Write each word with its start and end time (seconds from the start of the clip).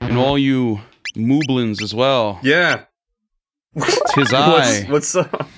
and 0.00 0.16
all 0.18 0.38
you 0.38 0.80
mooblins 1.16 1.82
as 1.82 1.94
well. 1.94 2.38
Yeah. 2.42 2.84
Tis 4.14 4.32
I. 4.32 4.84
What's, 4.88 5.14
what's 5.14 5.16
up? 5.16 5.48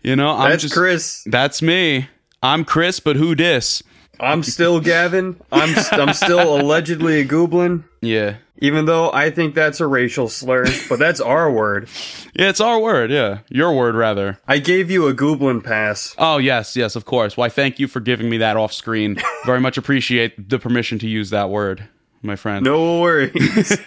You 0.05 0.17
know, 0.17 0.31
I'm 0.31 0.51
That's 0.51 0.62
just 0.62 0.75
Chris. 0.75 1.23
That's 1.27 1.62
me. 1.62 2.09
I'm 2.43 2.65
Chris, 2.65 2.99
but 2.99 3.15
who 3.15 3.37
dis? 3.37 3.85
I'm 4.19 4.43
still 4.43 4.81
Gavin. 4.81 5.41
I'm 5.53 5.77
I'm 5.93 6.12
still 6.12 6.61
allegedly 6.61 7.21
a 7.21 7.25
goblin, 7.25 7.85
Yeah. 8.01 8.39
even 8.59 8.87
though 8.87 9.12
I 9.12 9.31
think 9.31 9.55
that's 9.55 9.79
a 9.79 9.87
racial 9.87 10.29
slur. 10.29 10.65
But 10.89 10.98
that's 10.98 11.21
our 11.21 11.53
word. 11.53 11.89
Yeah, 12.34 12.48
it's 12.48 12.61
our 12.61 12.81
word, 12.81 13.12
yeah. 13.12 13.39
Your 13.48 13.77
word 13.77 13.95
rather. 13.95 14.41
I 14.48 14.59
gave 14.59 14.91
you 14.91 15.07
a 15.07 15.15
goblin 15.15 15.61
pass. 15.61 16.17
Oh 16.19 16.39
yes, 16.39 16.75
yes, 16.75 16.97
of 16.97 17.05
course. 17.05 17.37
Why 17.37 17.48
thank 17.48 17.79
you 17.79 17.87
for 17.87 18.01
giving 18.01 18.29
me 18.29 18.39
that 18.39 18.57
off 18.57 18.73
screen. 18.73 19.19
Very 19.47 19.61
much 19.61 19.79
appreciate 19.79 20.48
the 20.48 20.59
permission 20.59 20.98
to 20.98 21.07
use 21.09 21.31
that 21.31 21.48
word, 21.48 21.89
my 22.23 22.37
friend. 22.37 22.65
No 22.65 23.01
worries. 23.01 23.79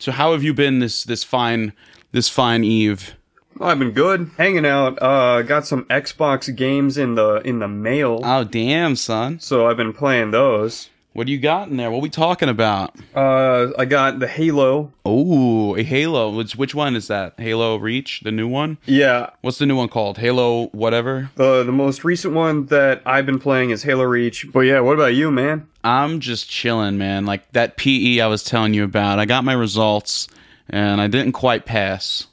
So 0.00 0.12
how 0.12 0.32
have 0.32 0.42
you 0.44 0.54
been 0.54 0.78
this 0.78 1.02
this 1.04 1.24
fine 1.24 1.72
this 2.12 2.28
fine 2.28 2.62
eve? 2.62 3.14
I've 3.60 3.78
been 3.80 3.90
good, 3.90 4.30
hanging 4.38 4.64
out. 4.64 4.96
Uh, 5.02 5.42
got 5.42 5.66
some 5.66 5.84
Xbox 5.86 6.54
games 6.54 6.96
in 6.96 7.16
the 7.16 7.36
in 7.44 7.58
the 7.58 7.66
mail, 7.68 8.20
Oh 8.22 8.44
damn, 8.44 8.94
son. 8.94 9.40
so 9.40 9.66
I've 9.66 9.76
been 9.76 9.92
playing 9.92 10.30
those. 10.30 10.88
What 11.14 11.26
do 11.26 11.32
you 11.32 11.38
got 11.38 11.68
in 11.68 11.76
there? 11.78 11.90
What 11.90 11.98
are 11.98 12.02
we 12.02 12.10
talking 12.10 12.48
about? 12.48 12.94
Uh, 13.14 13.68
I 13.76 13.86
got 13.86 14.20
the 14.20 14.28
Halo. 14.28 14.92
Oh, 15.04 15.76
a 15.76 15.82
Halo. 15.82 16.30
Which 16.30 16.54
which 16.54 16.74
one 16.76 16.94
is 16.94 17.08
that? 17.08 17.34
Halo 17.38 17.76
Reach, 17.76 18.20
the 18.20 18.30
new 18.30 18.46
one? 18.46 18.78
Yeah, 18.86 19.30
What's 19.40 19.58
the 19.58 19.66
new 19.66 19.74
one 19.76 19.88
called? 19.88 20.18
Halo 20.18 20.66
whatever? 20.68 21.30
the 21.34 21.64
the 21.64 21.72
most 21.72 22.04
recent 22.04 22.34
one 22.34 22.66
that 22.66 23.02
I've 23.04 23.26
been 23.26 23.40
playing 23.40 23.70
is 23.70 23.82
Halo 23.82 24.04
Reach. 24.04 24.46
But 24.52 24.60
yeah, 24.60 24.80
what 24.80 24.92
about 24.94 25.14
you, 25.14 25.30
man? 25.32 25.66
I'm 25.82 26.20
just 26.20 26.48
chilling, 26.48 26.98
man. 26.98 27.24
Like 27.26 27.50
that 27.52 27.76
PE 27.76 28.20
I 28.20 28.26
was 28.28 28.44
telling 28.44 28.74
you 28.74 28.84
about. 28.84 29.18
I 29.18 29.24
got 29.24 29.42
my 29.44 29.54
results 29.54 30.28
and 30.68 31.00
I 31.00 31.08
didn't 31.08 31.32
quite 31.32 31.64
pass. 31.64 32.26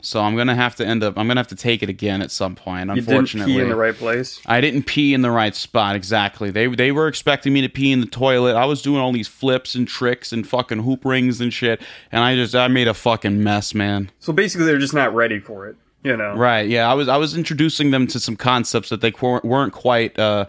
So 0.00 0.20
I'm 0.20 0.36
gonna 0.36 0.54
have 0.54 0.76
to 0.76 0.86
end 0.86 1.02
up. 1.02 1.18
I'm 1.18 1.26
gonna 1.26 1.40
have 1.40 1.48
to 1.48 1.56
take 1.56 1.82
it 1.82 1.88
again 1.88 2.22
at 2.22 2.30
some 2.30 2.54
point. 2.54 2.88
You 2.88 2.94
didn't 2.94 3.08
Unfortunately, 3.08 3.54
pee 3.54 3.60
in 3.60 3.68
the 3.68 3.76
right 3.76 3.94
place. 3.94 4.40
I 4.46 4.60
didn't 4.60 4.84
pee 4.84 5.12
in 5.12 5.22
the 5.22 5.30
right 5.30 5.54
spot 5.54 5.96
exactly. 5.96 6.50
They 6.50 6.68
they 6.68 6.92
were 6.92 7.08
expecting 7.08 7.52
me 7.52 7.62
to 7.62 7.68
pee 7.68 7.90
in 7.90 8.00
the 8.00 8.06
toilet. 8.06 8.54
I 8.54 8.64
was 8.64 8.80
doing 8.80 9.00
all 9.00 9.12
these 9.12 9.28
flips 9.28 9.74
and 9.74 9.88
tricks 9.88 10.32
and 10.32 10.46
fucking 10.46 10.84
hoop 10.84 11.04
rings 11.04 11.40
and 11.40 11.52
shit, 11.52 11.82
and 12.12 12.22
I 12.22 12.36
just 12.36 12.54
I 12.54 12.68
made 12.68 12.88
a 12.88 12.94
fucking 12.94 13.42
mess, 13.42 13.74
man. 13.74 14.10
So 14.20 14.32
basically, 14.32 14.66
they're 14.66 14.78
just 14.78 14.94
not 14.94 15.14
ready 15.14 15.40
for 15.40 15.66
it. 15.66 15.76
You 16.04 16.16
know. 16.16 16.34
Right? 16.34 16.68
Yeah, 16.68 16.88
I 16.88 16.94
was 16.94 17.08
I 17.08 17.16
was 17.16 17.36
introducing 17.36 17.90
them 17.90 18.06
to 18.08 18.20
some 18.20 18.36
concepts 18.36 18.90
that 18.90 19.00
they 19.00 19.10
qu- 19.10 19.40
weren't 19.42 19.72
quite 19.72 20.16
uh, 20.16 20.46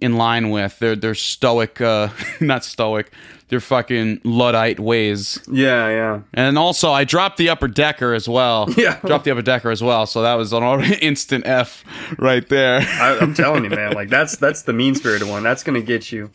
in 0.00 0.16
line 0.16 0.50
with. 0.50 0.78
They're 0.78 0.96
they're 0.96 1.14
stoic, 1.14 1.80
uh, 1.80 2.08
not 2.40 2.64
stoic. 2.64 3.12
They're 3.48 3.60
fucking 3.60 4.22
luddite 4.24 4.80
ways. 4.80 5.38
Yeah, 5.46 5.88
yeah. 5.90 6.20
And 6.32 6.56
also, 6.56 6.90
I 6.90 7.04
dropped 7.04 7.36
the 7.36 7.50
upper 7.50 7.68
decker 7.68 8.14
as 8.14 8.26
well. 8.26 8.66
Yeah. 8.78 8.98
dropped 9.00 9.24
the 9.26 9.30
upper 9.32 9.42
decker 9.42 9.70
as 9.70 9.82
well. 9.82 10.06
So 10.06 10.22
that 10.22 10.34
was 10.34 10.54
an 10.54 10.62
instant 11.02 11.46
F 11.46 11.84
right 12.18 12.48
there. 12.48 12.80
I, 12.80 13.18
I'm 13.20 13.34
telling 13.34 13.64
you, 13.64 13.70
man. 13.70 13.92
Like 13.92 14.08
that's 14.08 14.36
that's 14.36 14.62
the 14.62 14.72
mean 14.72 14.94
spirited 14.94 15.28
one. 15.28 15.42
That's 15.42 15.62
gonna 15.62 15.82
get 15.82 16.10
you. 16.10 16.30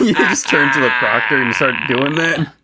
you 0.00 0.14
just 0.14 0.48
turn 0.48 0.72
to 0.72 0.80
the 0.80 0.90
proctor 0.98 1.36
and 1.42 1.54
start 1.54 1.74
doing 1.86 2.14
that. 2.14 2.54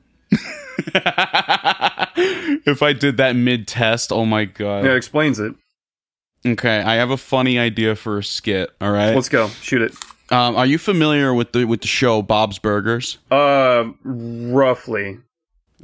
if 2.67 2.83
I 2.83 2.93
did 2.95 3.19
that 3.19 3.37
mid 3.37 3.69
test, 3.69 4.13
oh 4.13 4.25
my 4.25 4.47
god. 4.47 4.85
Yeah, 4.85 4.93
it 4.93 4.97
explains 4.97 5.39
it. 5.39 5.55
Okay, 6.47 6.81
I 6.81 6.95
have 6.95 7.11
a 7.11 7.17
funny 7.17 7.59
idea 7.59 7.97
for 7.97 8.19
a 8.19 8.25
skit. 8.25 8.71
All 8.81 8.93
right. 8.93 9.15
Let's 9.15 9.29
go. 9.29 9.49
Shoot 9.49 9.83
it. 9.83 9.95
Um, 10.31 10.57
are 10.57 10.67
you 10.67 10.79
familiar 10.79 11.33
with 11.33 11.53
the 11.53 11.65
with 11.65 11.81
the 11.81 11.87
show 11.87 12.23
Bob's 12.23 12.59
Burgers? 12.59 13.19
Uh, 13.31 13.91
roughly. 14.05 15.19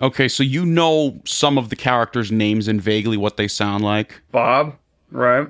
Okay, 0.00 0.28
so 0.28 0.43
you 0.43 0.66
know 0.66 1.20
some 1.25 1.56
of 1.56 1.70
the 1.70 1.76
characters' 1.76 2.32
names 2.32 2.69
and 2.69 2.81
vaguely 2.81 3.16
what 3.16 3.37
they 3.37 3.48
sound 3.48 3.84
like. 3.84 4.20
Bob, 4.32 4.76
right? 5.10 5.48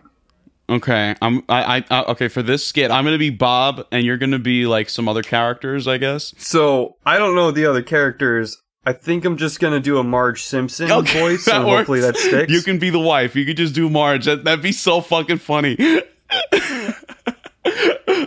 Okay, 0.68 1.14
I'm 1.20 1.42
I, 1.48 1.84
I 1.90 2.04
okay 2.04 2.28
for 2.28 2.42
this 2.42 2.66
skit. 2.66 2.90
I'm 2.90 3.04
gonna 3.04 3.18
be 3.18 3.30
Bob, 3.30 3.86
and 3.90 4.04
you're 4.04 4.16
gonna 4.16 4.38
be 4.38 4.66
like 4.66 4.88
some 4.88 5.08
other 5.08 5.22
characters, 5.22 5.88
I 5.88 5.98
guess. 5.98 6.34
So 6.38 6.96
I 7.04 7.18
don't 7.18 7.34
know 7.34 7.50
the 7.50 7.66
other 7.66 7.82
characters. 7.82 8.62
I 8.86 8.92
think 8.92 9.24
I'm 9.24 9.36
just 9.36 9.60
gonna 9.60 9.80
do 9.80 9.98
a 9.98 10.04
Marge 10.04 10.42
Simpson 10.42 10.88
voice, 11.04 11.44
that 11.46 11.56
and 11.56 11.64
hopefully 11.64 12.00
that 12.00 12.16
sticks. 12.16 12.52
You 12.52 12.60
can 12.62 12.78
be 12.78 12.90
the 12.90 12.98
wife. 13.00 13.34
You 13.34 13.44
could 13.46 13.56
just 13.56 13.74
do 13.74 13.88
Marge. 13.88 14.26
That, 14.26 14.44
that'd 14.44 14.62
be 14.62 14.72
so 14.72 15.00
fucking 15.00 15.38
funny. 15.38 15.76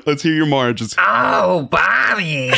Let's 0.06 0.24
hear 0.24 0.34
your 0.34 0.46
Marge. 0.48 0.82
It's- 0.82 0.96
Oh, 1.00 1.64
Bobby. 1.70 2.50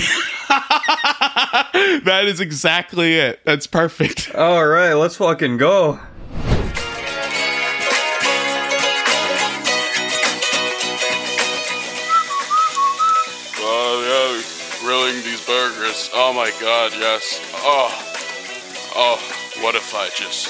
that 0.49 2.23
is 2.25 2.39
exactly 2.39 3.15
it. 3.15 3.39
That's 3.45 3.67
perfect. 3.67 4.33
All 4.35 4.66
right, 4.66 4.93
let's 4.93 5.16
fucking 5.17 5.57
go. 5.57 5.99
Oh 16.29 16.34
my 16.34 16.51
god, 16.62 16.91
yes. 16.94 17.41
Oh, 17.56 17.90
oh, 18.95 19.17
what 19.63 19.73
if 19.73 19.95
I 19.95 20.09
just. 20.09 20.47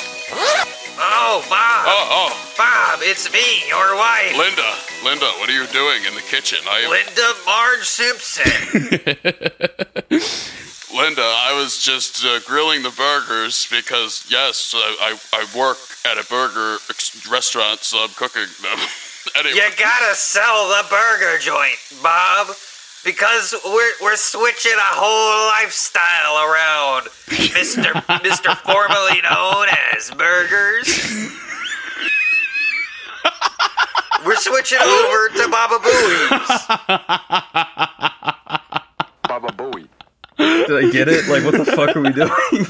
Oh, 1.00 1.40
Bob. 1.47 1.85
Oh, 1.88 2.07
oh, 2.12 2.53
Bob, 2.57 3.00
it's 3.01 3.31
me, 3.31 3.63
your 3.66 3.95
wife. 3.95 4.35
Linda, 4.35 4.75
Linda, 5.06 5.31
what 5.40 5.47
are 5.47 5.53
you 5.53 5.66
doing 5.67 6.03
in 6.03 6.13
the 6.16 6.22
kitchen? 6.28 6.59
I, 6.67 6.84
Linda 6.90 7.31
Marge 7.45 7.88
Simpson. 7.88 8.51
Linda, 10.97 11.22
I 11.23 11.57
was 11.57 11.81
just 11.81 12.25
uh, 12.25 12.41
grilling 12.46 12.84
the 12.84 12.91
burgers 12.91 13.66
because 13.72 14.25
yes, 14.29 14.73
I, 14.75 15.16
I, 15.16 15.40
I 15.40 15.57
work 15.57 15.78
at 16.03 16.17
a 16.17 16.28
burger 16.28 16.79
ex- 16.90 17.25
restaurant, 17.31 17.85
so 17.85 18.00
I'm 18.00 18.09
cooking 18.09 18.51
them. 18.61 18.79
anyway, 19.38 19.56
you 19.56 19.63
gotta 19.79 20.13
sell 20.13 20.67
the 20.67 20.84
burger 20.90 21.38
joint, 21.40 21.79
Bob. 22.03 22.47
Because 23.05 23.55
we're, 23.65 23.93
we're 24.01 24.15
switching 24.17 24.73
a 24.73 24.93
whole 24.95 25.47
lifestyle 25.61 26.37
around, 26.45 27.07
Mr. 27.27 27.93
Mr. 28.19 28.55
formerly 28.57 29.21
known 29.21 29.67
as 29.95 30.11
Burgers. 30.11 31.35
We're 34.25 34.35
switching 34.35 34.79
over 34.79 35.29
to 35.29 35.47
Baba 35.49 35.79
Booey's. 35.79 36.65
Baba 39.23 39.47
Booey. 39.53 39.87
Did 40.37 40.71
I 40.71 40.91
get 40.91 41.07
it? 41.07 41.27
Like, 41.29 41.45
what 41.45 41.55
the 41.57 41.66
fuck 41.66 41.95
are 41.95 42.01
we 42.01 42.11
doing? 42.11 42.66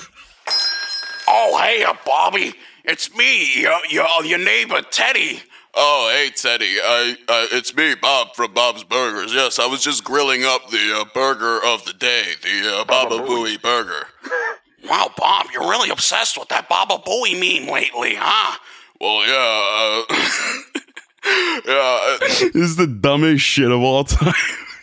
Oh, 1.27 1.59
hey, 1.61 1.83
uh, 1.83 1.93
Bobby. 2.05 2.53
It's 2.83 3.15
me, 3.15 3.61
your, 3.61 3.79
your, 3.89 4.07
your 4.25 4.39
neighbor, 4.39 4.81
Teddy. 4.81 5.41
Oh, 5.75 6.09
hey, 6.13 6.31
Teddy. 6.35 6.77
I, 6.83 7.15
uh, 7.27 7.45
it's 7.51 7.75
me, 7.75 7.95
Bob 7.95 8.35
from 8.35 8.53
Bob's 8.53 8.83
Burgers. 8.83 9.33
Yes, 9.33 9.59
I 9.59 9.67
was 9.67 9.83
just 9.83 10.03
grilling 10.03 10.43
up 10.43 10.69
the 10.69 10.97
uh, 11.01 11.05
burger 11.13 11.59
of 11.65 11.85
the 11.85 11.93
day, 11.93 12.23
the 12.41 12.77
uh, 12.79 12.85
Baba 12.85 13.15
Booey 13.17 13.61
burger. 13.61 14.07
Wow, 14.89 15.11
Bob, 15.17 15.47
you're 15.53 15.69
really 15.69 15.89
obsessed 15.89 16.39
with 16.39 16.47
that 16.47 16.69
Baba 16.69 16.99
Booey 17.05 17.33
meme 17.33 17.69
lately, 17.69 18.15
huh? 18.17 18.57
Well, 19.01 19.27
yeah, 19.27 20.05
uh, 20.09 21.61
yeah. 21.67 22.15
uh, 22.15 22.17
This 22.53 22.55
is 22.55 22.75
the 22.77 22.87
dumbest 22.87 23.43
shit 23.43 23.69
of 23.71 23.81
all 23.81 24.05
time. 24.05 24.33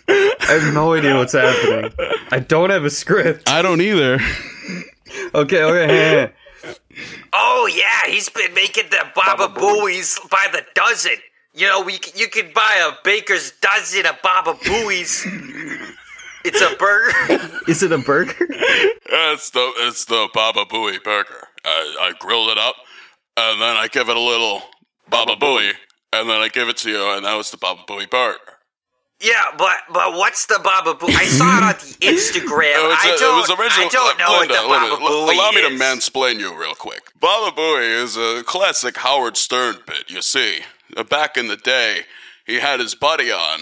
I 0.07 0.37
have 0.61 0.75
no 0.75 0.93
idea 0.93 1.17
what's 1.17 1.33
happening. 1.33 1.91
I 2.31 2.41
don't 2.41 2.69
have 2.69 2.85
a 2.85 2.91
script. 2.91 3.49
I 3.49 3.63
don't 3.63 3.81
either. 3.81 4.21
Okay, 5.35 5.63
okay. 5.63 6.33
Hang 6.67 6.77
on. 7.23 7.29
Oh 7.33 7.69
yeah, 7.73 8.11
he's 8.11 8.29
been 8.29 8.55
making 8.55 8.85
the 8.91 9.05
Baba 9.15 9.49
Booey's 9.49 10.19
by 10.31 10.49
the 10.53 10.65
dozen. 10.75 11.13
You 11.55 11.67
know, 11.69 11.83
we 11.83 11.99
you 12.15 12.29
could 12.29 12.53
buy 12.55 12.87
a 12.89 12.93
baker's 13.05 13.53
dozen 13.61 14.07
of 14.07 14.21
Baba 14.23 14.55
Booey's. 14.55 15.27
It's 16.49 16.61
a 16.63 16.77
burger. 16.77 17.59
Is 17.67 17.83
it 17.83 17.91
a 17.91 17.99
burger? 17.99 18.47
It's 18.49 19.51
the 19.51 19.73
it's 19.79 20.05
the 20.05 20.29
Baba 20.33 20.65
Booey 20.65 21.03
burger. 21.03 21.49
I, 21.65 21.97
I 22.01 22.13
grilled 22.21 22.51
it 22.51 22.59
up, 22.59 22.77
and 23.37 23.61
then 23.61 23.77
I 23.77 23.89
give 23.89 24.09
it 24.09 24.17
a 24.17 24.21
little 24.21 24.63
Baba 25.11 25.35
Booey, 25.35 25.73
and 26.13 26.31
then 26.31 26.41
I 26.41 26.47
give 26.47 26.69
it 26.69 26.77
to 26.79 26.91
you, 26.91 27.11
and 27.17 27.25
that 27.25 27.35
was 27.35 27.51
the 27.51 27.57
Baba 27.57 27.83
Booey 27.89 28.09
burger. 28.09 28.39
Yeah, 29.21 29.43
but 29.57 29.77
but 29.93 30.13
what's 30.13 30.45
the 30.47 30.61
Baba 30.63 30.93
Booey? 30.95 31.15
I 31.17 31.25
saw 31.25 31.57
it 31.59 31.63
on 31.63 31.69
the 31.73 31.97
Instagram. 32.07 32.85
It 32.85 32.89
was, 32.89 32.99
I 33.01 33.13
a- 33.15 33.19
don't. 33.19 33.39
it 33.39 33.41
was 33.41 33.51
original, 33.51 33.87
I 33.87 33.89
don't 33.91 34.19
know 34.19 34.39
Linda, 34.41 34.55
what 34.69 34.91
the 34.91 34.97
Baba 34.97 35.03
Booey 35.11 35.35
Allow 35.35 35.51
me 35.53 35.63
to 35.63 35.83
mansplain 35.83 36.39
you 36.39 36.55
real 36.59 36.75
quick. 36.75 37.13
Baba 37.19 37.57
Booey 37.57 38.03
is 38.03 38.17
a 38.19 38.43
classic 38.45 38.99
Howard 38.99 39.37
Stern 39.39 39.77
bit, 39.87 40.11
you 40.11 40.21
see. 40.23 40.61
Back 41.09 41.37
in 41.39 41.49
the 41.49 41.57
day, 41.57 42.03
he 42.47 42.57
had 42.61 42.79
his 42.81 42.95
buddy 42.95 43.33
on, 43.33 43.61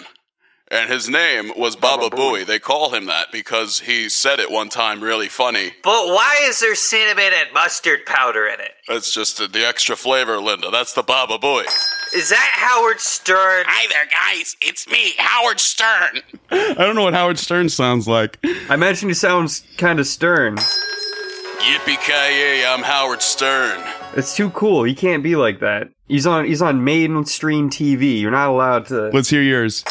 and 0.75 0.91
his 0.91 1.09
name 1.09 1.53
was 1.56 1.76
Baba, 1.76 2.11
Booey. 2.11 2.44
They 2.44 2.59
call 2.59 2.93
him 2.93 3.06
that 3.06 3.31
because 3.31 3.79
he 3.81 4.09
said 4.09 4.41
it 4.41 4.50
one 4.50 4.69
time 4.69 5.00
really 5.00 5.29
funny. 5.29 5.73
But 5.85 6.09
why 6.09 6.41
is 6.43 6.59
there 6.59 6.75
cinnamon 6.75 7.31
and 7.32 7.53
mustard 7.55 8.05
powder 8.06 8.47
in 8.47 8.59
it? 8.59 8.73
That's 8.88 9.15
just 9.15 9.41
uh, 9.41 9.47
the 9.47 9.65
extra 9.65 9.94
flavor, 9.94 10.38
Linda. 10.38 10.71
That's 10.71 10.93
the 10.93 11.05
Baba 11.05 11.38
Booey. 11.38 11.67
Is 12.15 12.31
that 12.31 12.50
Howard 12.55 13.00
Stern? 13.00 13.65
Hi 13.69 13.87
there, 13.88 14.06
guys. 14.06 14.56
It's 14.61 14.88
me, 14.88 15.12
Howard 15.17 15.61
Stern. 15.61 16.21
I 16.50 16.75
don't 16.75 16.97
know 16.97 17.05
what 17.05 17.15
Howard 17.15 17.38
Stern 17.38 17.69
sounds 17.69 18.09
like. 18.09 18.38
I 18.44 18.75
imagine 18.75 19.09
he 19.09 19.15
sounds 19.15 19.62
kind 19.79 20.00
of 20.00 20.09
stern. 20.09 20.56
Yippee-ki-yay, 20.56 22.67
I'm 22.67 22.82
Howard 22.82 23.23
Stern. 23.23 23.81
It's 24.17 24.35
too 24.35 24.50
cool. 24.50 24.82
He 24.82 24.94
can't 24.94 25.23
be 25.23 25.37
like 25.37 25.61
that. 25.61 25.91
He's 26.09 26.26
on 26.26 26.44
he's 26.44 26.61
on 26.61 26.85
mainstream 26.85 27.71
TV. 27.71 28.21
You're 28.21 28.31
not 28.31 28.50
allowed 28.50 28.85
to. 28.87 29.09
Let's 29.09 29.31
hear 29.31 29.41
yours. 29.41 29.82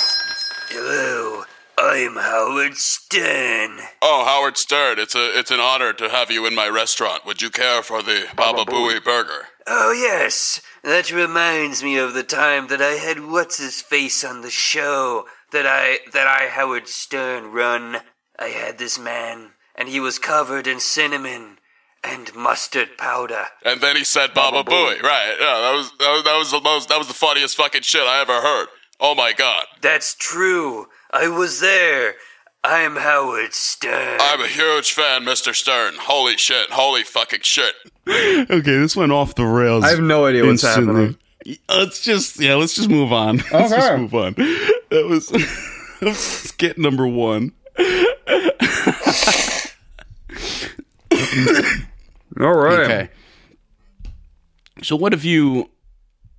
Hello, 0.75 1.44
I'm 1.78 2.16
Howard 2.16 2.78
Stern. 2.78 3.78
Oh, 4.02 4.25
Howard 4.25 4.58
Stern, 4.58 4.98
it's 4.98 5.14
a 5.14 5.38
it's 5.38 5.52
an 5.52 5.60
honor 5.60 5.94
to 5.94 6.10
have 6.10 6.31
you 6.31 6.48
in 6.48 6.56
my 6.56 6.68
restaurant. 6.68 7.28
Would 7.28 7.44
you 7.44 7.52
care 7.52 7.84
for 7.84 8.02
the 8.02 8.25
Baba 8.36 8.66
Booey 8.66 9.04
burger? 9.04 9.50
Oh 9.68 9.92
yes, 9.92 10.64
that 10.84 11.12
reminds 11.12 11.84
me 11.84 11.98
of 11.98 12.16
the 12.16 12.24
time 12.24 12.70
that 12.70 12.81
I 12.81 12.94
had 12.94 13.30
what's 13.30 13.60
his 13.60 13.84
face 13.84 14.24
on 14.24 14.42
the 14.42 14.50
show 14.50 15.25
that 15.52 15.68
I 15.68 16.00
that 16.12 16.25
I 16.25 16.48
Howard 16.48 16.88
Stern 16.88 17.52
run. 17.52 17.98
I 18.40 18.48
had 18.48 18.80
this 18.80 18.98
man, 18.98 19.52
and 19.75 19.88
he 19.88 20.00
was 20.00 20.18
covered 20.18 20.66
in 20.66 20.80
cinnamon 20.80 21.60
and 22.04 22.34
mustard 22.34 22.98
powder. 22.98 23.46
And 23.64 23.80
then 23.80 23.96
he 23.96 24.04
said 24.04 24.34
Baba, 24.34 24.64
Booey. 24.64 25.04
Right. 25.04 25.36
Yeah, 25.40 25.62
that 25.62 25.74
was, 25.75 25.92
that 26.00 26.12
was 26.14 26.24
that 26.24 26.38
was 26.40 26.52
the 26.52 26.62
most 26.62 26.90
that 26.90 26.98
was 26.98 27.08
the 27.08 27.14
funniest 27.14 27.58
fucking 27.58 27.84
shit 27.84 28.02
I 28.02 28.22
ever 28.22 28.42
heard. 28.42 28.70
Oh 29.00 29.16
my 29.16 29.34
god. 29.34 29.66
That's 29.81 30.16
true. 30.16 30.88
I 31.12 31.28
was 31.28 31.60
there. 31.60 32.16
I'm 32.63 32.95
Howard 32.95 33.54
Stern. 33.54 34.19
I'm 34.22 34.40
a 34.40 34.48
huge 34.48 34.94
fan, 34.94 35.24
Mr. 35.24 35.54
Stern. 35.54 35.95
Holy 36.00 36.38
shit. 36.38 36.69
Holy 36.69 37.04
fucking 37.04 37.42
shit. 37.42 37.74
Okay, 38.07 38.62
this 38.62 38.95
went 38.95 39.12
off 39.12 39.36
the 39.36 39.45
rails. 39.45 39.84
I 39.84 39.90
have 39.90 40.00
no 40.00 40.25
idea 40.25 40.45
what's 40.45 40.63
instantly. 40.63 40.94
happening. 40.94 41.18
Let's 41.68 42.01
just 42.01 42.40
yeah, 42.40 42.56
let's 42.56 42.74
just 42.74 42.90
move 42.90 43.12
on. 43.12 43.38
Let's 43.51 43.72
just 43.72 43.98
move 43.98 44.16
on. 44.16 44.34
That 44.36 45.06
was 45.10 45.28
that 46.00 46.07
was 46.07 46.18
skit 46.18 46.78
number 46.78 47.06
one. 47.06 47.51
All 52.39 52.54
right. 52.54 52.80
Okay. 52.80 53.10
So 54.81 54.96
what 54.96 55.12
have 55.12 55.25
you 55.25 55.69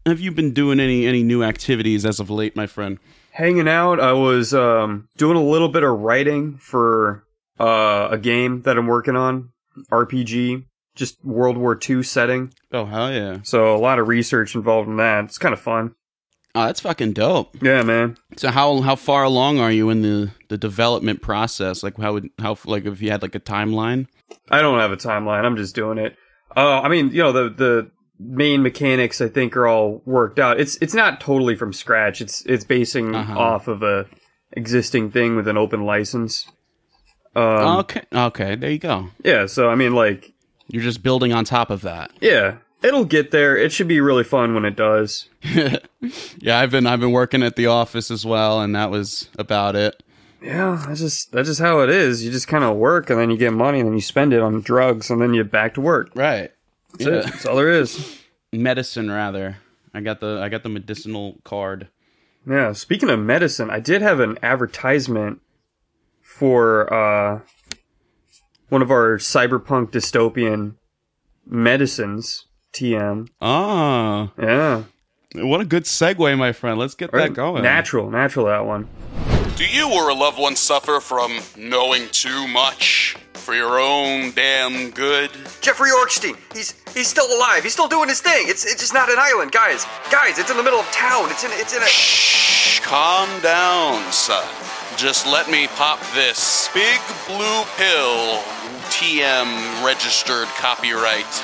have 0.06 0.20
you 0.20 0.30
been 0.30 0.52
doing 0.52 0.80
any 0.80 1.06
any 1.06 1.22
new 1.22 1.42
activities 1.42 2.04
as 2.04 2.20
of 2.20 2.30
late, 2.30 2.56
my 2.56 2.66
friend? 2.66 2.98
Hanging 3.32 3.68
out. 3.68 3.98
I 4.00 4.12
was 4.12 4.54
um, 4.54 5.08
doing 5.16 5.36
a 5.36 5.42
little 5.42 5.68
bit 5.68 5.82
of 5.82 5.98
writing 5.98 6.56
for 6.56 7.24
uh, 7.58 8.08
a 8.10 8.18
game 8.18 8.62
that 8.62 8.78
I'm 8.78 8.86
working 8.86 9.16
on. 9.16 9.50
RPG, 9.90 10.64
just 10.94 11.24
World 11.24 11.56
War 11.56 11.78
II 11.88 12.02
setting. 12.02 12.52
Oh 12.72 12.84
hell 12.84 13.12
yeah. 13.12 13.38
So 13.42 13.74
a 13.74 13.78
lot 13.78 13.98
of 13.98 14.08
research 14.08 14.54
involved 14.54 14.88
in 14.88 14.96
that. 14.98 15.24
It's 15.24 15.38
kind 15.38 15.52
of 15.52 15.60
fun. 15.60 15.94
Oh, 16.56 16.66
that's 16.66 16.80
fucking 16.80 17.14
dope. 17.14 17.60
Yeah, 17.60 17.82
man. 17.82 18.16
So 18.36 18.50
how 18.50 18.80
how 18.82 18.94
far 18.94 19.24
along 19.24 19.58
are 19.58 19.72
you 19.72 19.90
in 19.90 20.02
the 20.02 20.30
the 20.48 20.58
development 20.58 21.20
process? 21.20 21.82
Like 21.82 21.96
how 21.96 22.12
would 22.12 22.30
how 22.38 22.56
like 22.64 22.84
if 22.84 23.02
you 23.02 23.10
had 23.10 23.22
like 23.22 23.34
a 23.34 23.40
timeline? 23.40 24.06
I 24.50 24.60
don't 24.60 24.78
have 24.78 24.92
a 24.92 24.96
timeline. 24.96 25.44
I'm 25.44 25.56
just 25.56 25.74
doing 25.74 25.98
it. 25.98 26.16
Uh, 26.56 26.80
I 26.80 26.88
mean, 26.88 27.10
you 27.10 27.22
know, 27.22 27.32
the 27.32 27.48
the 27.50 27.90
main 28.24 28.62
mechanics 28.62 29.20
I 29.20 29.28
think 29.28 29.56
are 29.56 29.66
all 29.66 30.02
worked 30.04 30.38
out. 30.38 30.58
It's 30.60 30.76
it's 30.80 30.94
not 30.94 31.20
totally 31.20 31.54
from 31.54 31.72
scratch. 31.72 32.20
It's 32.20 32.44
it's 32.46 32.64
basing 32.64 33.14
Uh-huh. 33.14 33.38
off 33.38 33.68
of 33.68 33.82
a 33.82 34.06
existing 34.52 35.10
thing 35.10 35.36
with 35.36 35.46
an 35.48 35.56
open 35.56 35.84
license. 35.84 36.46
Um, 37.36 37.78
okay. 37.80 38.02
Okay, 38.12 38.54
there 38.54 38.70
you 38.70 38.78
go. 38.78 39.10
yeah. 39.24 39.46
So 39.46 39.68
I 39.68 39.74
mean, 39.74 39.94
like, 39.94 40.32
You're 40.68 40.82
just 40.84 41.02
building 41.02 41.32
on 41.32 41.44
top 41.44 41.70
of 41.70 41.82
that. 41.82 42.12
yeah, 42.20 42.56
it'll 42.82 43.04
get 43.04 43.30
there. 43.32 43.56
It 43.56 43.72
should 43.72 43.88
be 43.88 44.00
really 44.00 44.22
fun 44.24 44.54
when 44.54 44.64
it 44.64 44.76
does. 44.76 45.28
yeah, 46.38 46.58
I've 46.60 46.70
been 46.70 46.86
I've 46.86 47.00
been 47.00 47.12
working 47.12 47.42
at 47.42 47.56
the 47.56 47.66
office 47.66 48.10
as 48.10 48.24
well, 48.24 48.60
and 48.60 48.74
that 48.74 48.90
was 48.90 49.28
about 49.38 49.74
it. 49.76 50.00
Yeah, 50.42 50.84
that's 50.86 51.00
just 51.00 51.32
that's 51.32 51.48
just 51.48 51.60
how 51.60 51.80
it 51.80 51.90
is. 51.90 52.24
You 52.24 52.30
just 52.30 52.48
kind 52.48 52.64
of 52.64 52.76
work 52.76 53.08
and 53.10 53.18
then 53.18 53.30
you 53.30 53.36
get 53.36 53.52
money 53.52 53.80
and 53.80 53.88
then 53.88 53.94
you 53.94 54.02
spend 54.02 54.32
it 54.34 54.40
on 54.40 54.60
drugs 54.60 55.10
and 55.10 55.20
then 55.20 55.32
you're 55.34 55.42
back 55.44 55.74
to 55.74 55.80
work. 55.80 56.10
Right. 56.14 56.50
That's 56.99 57.26
it. 57.26 57.32
That's 57.32 57.46
all 57.46 57.56
there 57.56 57.70
is. 57.70 58.20
Medicine, 58.52 59.11
rather. 59.11 59.58
I 59.93 60.00
got 60.00 60.20
the 60.20 60.41
I 60.43 60.49
got 60.49 60.62
the 60.62 60.69
medicinal 60.69 61.37
card. 61.44 61.88
Yeah. 62.49 62.73
Speaking 62.73 63.11
of 63.11 63.19
medicine, 63.20 63.70
I 63.70 63.81
did 63.81 64.02
have 64.02 64.20
an 64.20 64.38
advertisement 64.43 65.41
for 66.20 66.93
uh, 66.93 67.41
one 68.69 68.82
of 68.82 68.91
our 68.91 69.17
cyberpunk 69.19 69.91
dystopian 69.93 70.75
medicines. 71.46 72.46
TM. 72.73 73.29
Ah, 73.41 74.32
Yeah. 74.37 74.82
what 75.37 75.61
a 75.61 75.64
good 75.64 75.85
segue, 75.85 76.37
my 76.37 76.52
friend. 76.52 76.76
Let's 76.76 76.96
get 76.96 77.12
that 77.12 77.32
going. 77.35 77.62
Natural. 77.62 78.11
Natural. 78.11 78.46
That 78.46 78.67
one. 78.67 78.88
Do 79.56 79.64
you 79.64 79.88
or 79.94 80.08
a 80.08 80.14
loved 80.14 80.36
one 80.36 80.56
suffer 80.56 80.98
from 80.98 81.38
knowing 81.56 82.08
too 82.08 82.48
much 82.48 83.16
for 83.34 83.54
your 83.54 83.78
own 83.78 84.32
damn 84.32 84.90
good? 84.90 85.30
Jeffrey 85.60 85.90
Orkstein. 85.90 86.36
He's 86.52 86.74
he's 86.92 87.06
still 87.06 87.32
alive. 87.32 87.62
He's 87.62 87.72
still 87.72 87.86
doing 87.86 88.08
his 88.08 88.20
thing. 88.20 88.48
It's 88.48 88.64
it's 88.64 88.80
just 88.80 88.92
not 88.92 89.10
an 89.10 89.16
island, 89.16 89.52
guys. 89.52 89.86
Guys, 90.10 90.40
it's 90.40 90.50
in 90.50 90.56
the 90.56 90.62
middle 90.64 90.80
of 90.80 90.86
town. 90.86 91.30
It's 91.30 91.44
in 91.44 91.52
it's 91.52 91.72
in 91.72 91.80
a. 91.80 91.86
Shh, 91.86 92.80
calm 92.80 93.28
down, 93.42 94.10
son. 94.10 94.44
Just 94.96 95.24
let 95.24 95.48
me 95.48 95.68
pop 95.68 96.00
this 96.14 96.68
big 96.74 96.98
blue 97.28 97.62
pill, 97.76 98.42
TM 98.90 99.84
registered 99.86 100.48
copyright, 100.58 101.42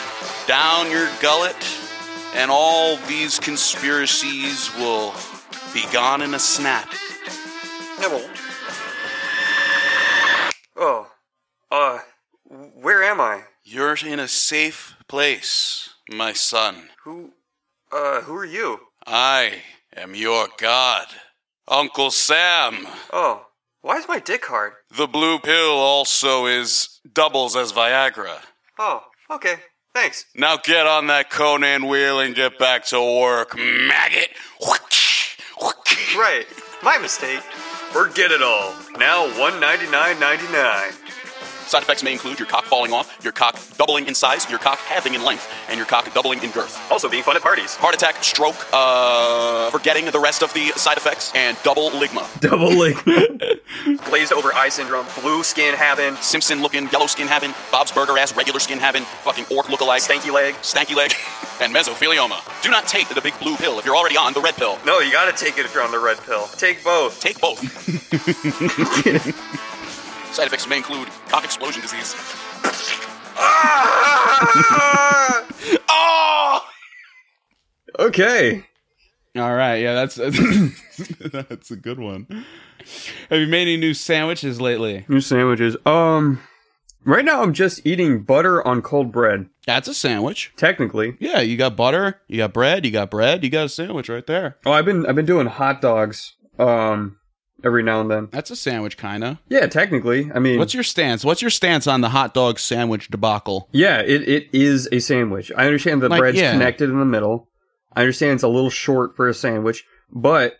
down 0.49 0.91
your 0.91 1.09
gullet, 1.23 1.57
and 2.35 2.51
all 2.51 2.97
these 3.07 3.39
conspiracies 3.39 4.75
will 4.79 5.15
be 5.73 5.85
gone 5.93 6.23
in 6.23 6.35
a 6.35 6.41
snap. 6.41 6.89
Nibble. 8.01 8.23
Oh, 10.77 11.11
uh, 11.71 11.99
where 12.49 13.03
am 13.03 13.21
I? 13.21 13.43
You're 13.63 13.95
in 13.95 14.19
a 14.19 14.27
safe 14.27 14.97
place, 15.07 15.91
my 16.09 16.33
son. 16.33 16.89
Who, 17.05 17.33
uh, 17.93 18.23
who 18.23 18.35
are 18.37 18.47
you? 18.47 18.81
I 19.07 19.63
am 19.95 20.15
your 20.15 20.49
god, 20.57 21.09
Uncle 21.69 22.11
Sam. 22.11 22.87
Oh, 23.13 23.47
why 23.83 23.99
is 23.99 24.09
my 24.09 24.19
dick 24.19 24.47
hard? 24.47 24.73
The 24.97 25.07
blue 25.07 25.39
pill 25.39 25.73
also 25.73 26.47
is 26.47 27.01
doubles 27.13 27.55
as 27.55 27.71
Viagra. 27.73 28.39
Oh, 28.79 29.05
okay. 29.31 29.57
Thanks. 29.95 30.25
Now 30.35 30.57
get 30.57 30.87
on 30.87 31.09
that 31.09 31.29
Conan 31.29 31.87
wheel 31.87 32.21
and 32.21 32.35
get 32.35 32.59
back 32.59 32.87
to 32.87 33.21
work, 33.21 33.59
maggot. 33.59 34.31
Right. 36.17 36.47
My 36.83 36.99
mistake. 36.99 37.41
Forget 37.91 38.31
it 38.31 38.41
all. 38.41 38.73
Now 38.99 39.27
$199.99. 39.27 41.10
Side 41.71 41.85
effects 41.85 42.03
may 42.03 42.11
include 42.11 42.41
your 42.41 42.49
cock 42.49 42.65
falling 42.65 42.93
off, 42.93 43.17
your 43.23 43.33
cock 43.33 43.57
doubling 43.79 44.09
in 44.09 44.15
size, 44.17 44.51
your 44.51 44.59
cock 44.59 44.81
halving 44.81 45.15
in 45.15 45.23
length, 45.23 45.49
and 45.69 45.77
your 45.77 45.87
cock 45.87 46.13
doubling 46.13 46.43
in 46.43 46.51
girth. 46.51 46.77
Also 46.91 47.09
being 47.09 47.23
fun 47.23 47.37
at 47.37 47.43
parties. 47.43 47.77
Heart 47.77 47.95
attack, 47.95 48.25
stroke, 48.25 48.57
uh, 48.73 49.71
forgetting 49.71 50.05
the 50.07 50.19
rest 50.19 50.43
of 50.43 50.53
the 50.53 50.71
side 50.71 50.97
effects, 50.97 51.31
and 51.33 51.57
double 51.63 51.91
ligma. 51.91 52.27
Double 52.41 52.71
ligma. 52.71 54.05
Glazed 54.07 54.33
over 54.33 54.53
eye 54.53 54.69
syndrome. 54.69 55.07
Blue 55.21 55.45
skin 55.45 55.77
having. 55.77 56.17
Simpson 56.17 56.61
looking, 56.61 56.89
yellow 56.91 57.07
skin 57.07 57.29
having, 57.29 57.55
Bob's 57.71 57.93
Burger 57.93 58.19
ass, 58.19 58.35
regular 58.35 58.59
skin 58.59 58.81
having, 58.81 59.05
fucking 59.23 59.45
orc 59.57 59.67
lookalike, 59.67 60.01
Stanky 60.05 60.33
leg. 60.33 60.55
stanky 60.57 60.97
leg, 60.97 61.13
and 61.61 61.73
mesothelioma. 61.73 62.63
Do 62.65 62.71
not 62.71 62.89
take 62.89 63.09
the 63.11 63.21
big 63.21 63.39
blue 63.39 63.55
pill 63.55 63.79
if 63.79 63.85
you're 63.85 63.95
already 63.97 64.17
on 64.17 64.33
the 64.33 64.41
red 64.41 64.57
pill. 64.57 64.77
No, 64.85 64.99
you 64.99 65.13
gotta 65.13 65.33
take 65.33 65.57
it 65.57 65.65
if 65.65 65.73
you're 65.73 65.85
on 65.85 65.93
the 65.93 66.01
red 66.01 66.19
pill. 66.19 66.49
Take 66.49 66.83
both. 66.83 67.21
Take 67.21 67.41
both. 67.41 67.61
Side 70.33 70.47
effects 70.47 70.69
may 70.69 70.79
include 70.79 71.09
cock 71.29 71.45
explosion 71.45 71.83
disease. 71.83 72.15
Ah! 73.43 75.47
Oh! 75.89 76.67
okay. 77.99 78.65
All 79.37 79.55
right, 79.55 79.77
yeah, 79.77 79.95
that's 79.95 80.17
that's 81.33 81.71
a 81.71 81.77
good 81.77 82.01
one. 82.01 82.27
Have 83.31 83.39
you 83.39 83.47
made 83.47 83.63
any 83.63 83.77
new 83.77 83.95
sandwiches 83.95 84.61
lately? 84.61 85.05
New 85.09 85.21
sandwiches. 85.21 85.77
Um, 85.87 86.41
right 87.05 87.25
now 87.25 87.43
I'm 87.43 87.53
just 87.53 87.87
eating 87.87 88.25
butter 88.25 88.67
on 88.67 88.83
cold 88.83 89.13
bread. 89.13 89.49
That's 89.67 89.87
a 89.87 89.95
sandwich. 89.95 90.53
Technically. 90.57 91.17
Yeah, 91.21 91.41
you 91.41 91.57
got 91.57 91.77
butter, 91.77 92.21
you 92.27 92.39
got 92.39 92.53
bread, 92.53 92.85
you 92.85 92.91
got 92.91 93.11
bread, 93.11 93.45
you 93.45 93.51
got 93.51 93.67
a 93.67 93.69
sandwich 93.69 94.09
right 94.09 94.27
there. 94.27 94.57
Oh, 94.67 94.73
I've 94.73 94.85
been 94.85 95.07
I've 95.07 95.17
been 95.17 95.27
doing 95.27 95.47
hot 95.47 95.81
dogs. 95.81 96.35
Um, 96.59 97.19
every 97.65 97.83
now 97.83 98.01
and 98.01 98.11
then. 98.11 98.29
That's 98.33 98.51
a 98.51 98.57
sandwich, 98.57 98.97
kind 98.97 99.23
of. 99.25 99.39
Yeah, 99.49 99.67
technically. 99.67 100.31
I 100.35 100.39
mean, 100.39 100.59
What's 100.59 100.75
your 100.75 100.83
stance? 100.83 101.25
What's 101.25 101.43
your 101.43 101.51
stance 101.51 101.87
on 101.87 102.01
the 102.01 102.09
hot 102.09 102.35
dog 102.35 102.59
sandwich 102.59 103.09
debacle? 103.11 103.69
yeah, 103.73 104.01
it, 104.01 104.29
it 104.29 104.49
is 104.53 104.89
a 104.93 104.99
sandwich. 105.01 105.51
I 105.57 105.67
understand 105.67 106.03
the 106.03 106.09
Like, 106.09 106.21
bread's 106.21 106.39
yeah. 106.39 106.53
connected 106.53 106.91
in 106.91 106.99
the 106.99 107.05
middle. 107.05 107.49
I 107.95 108.01
understand 108.01 108.35
it's 108.35 108.43
a 108.43 108.49
little 108.49 108.71
short 108.71 109.17
for 109.17 109.29
a 109.29 109.35
sandwich, 109.35 109.85
but 110.13 110.55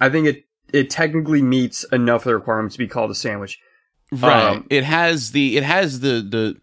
I 0.00 0.08
think 0.08 0.26
it 0.26 0.44
it 0.72 0.88
technically 0.88 1.42
meets 1.42 1.84
enough 1.92 2.22
of 2.22 2.24
the 2.30 2.34
requirements 2.34 2.76
to 2.76 2.78
be 2.78 2.88
called 2.88 3.10
a 3.10 3.14
sandwich. 3.14 3.58
Right. 4.12 4.50
Um, 4.56 4.66
it 4.70 4.84
has 4.84 5.32
the 5.32 5.56
it 5.58 5.62
has 5.64 6.00
the 6.00 6.22
the 6.22 6.56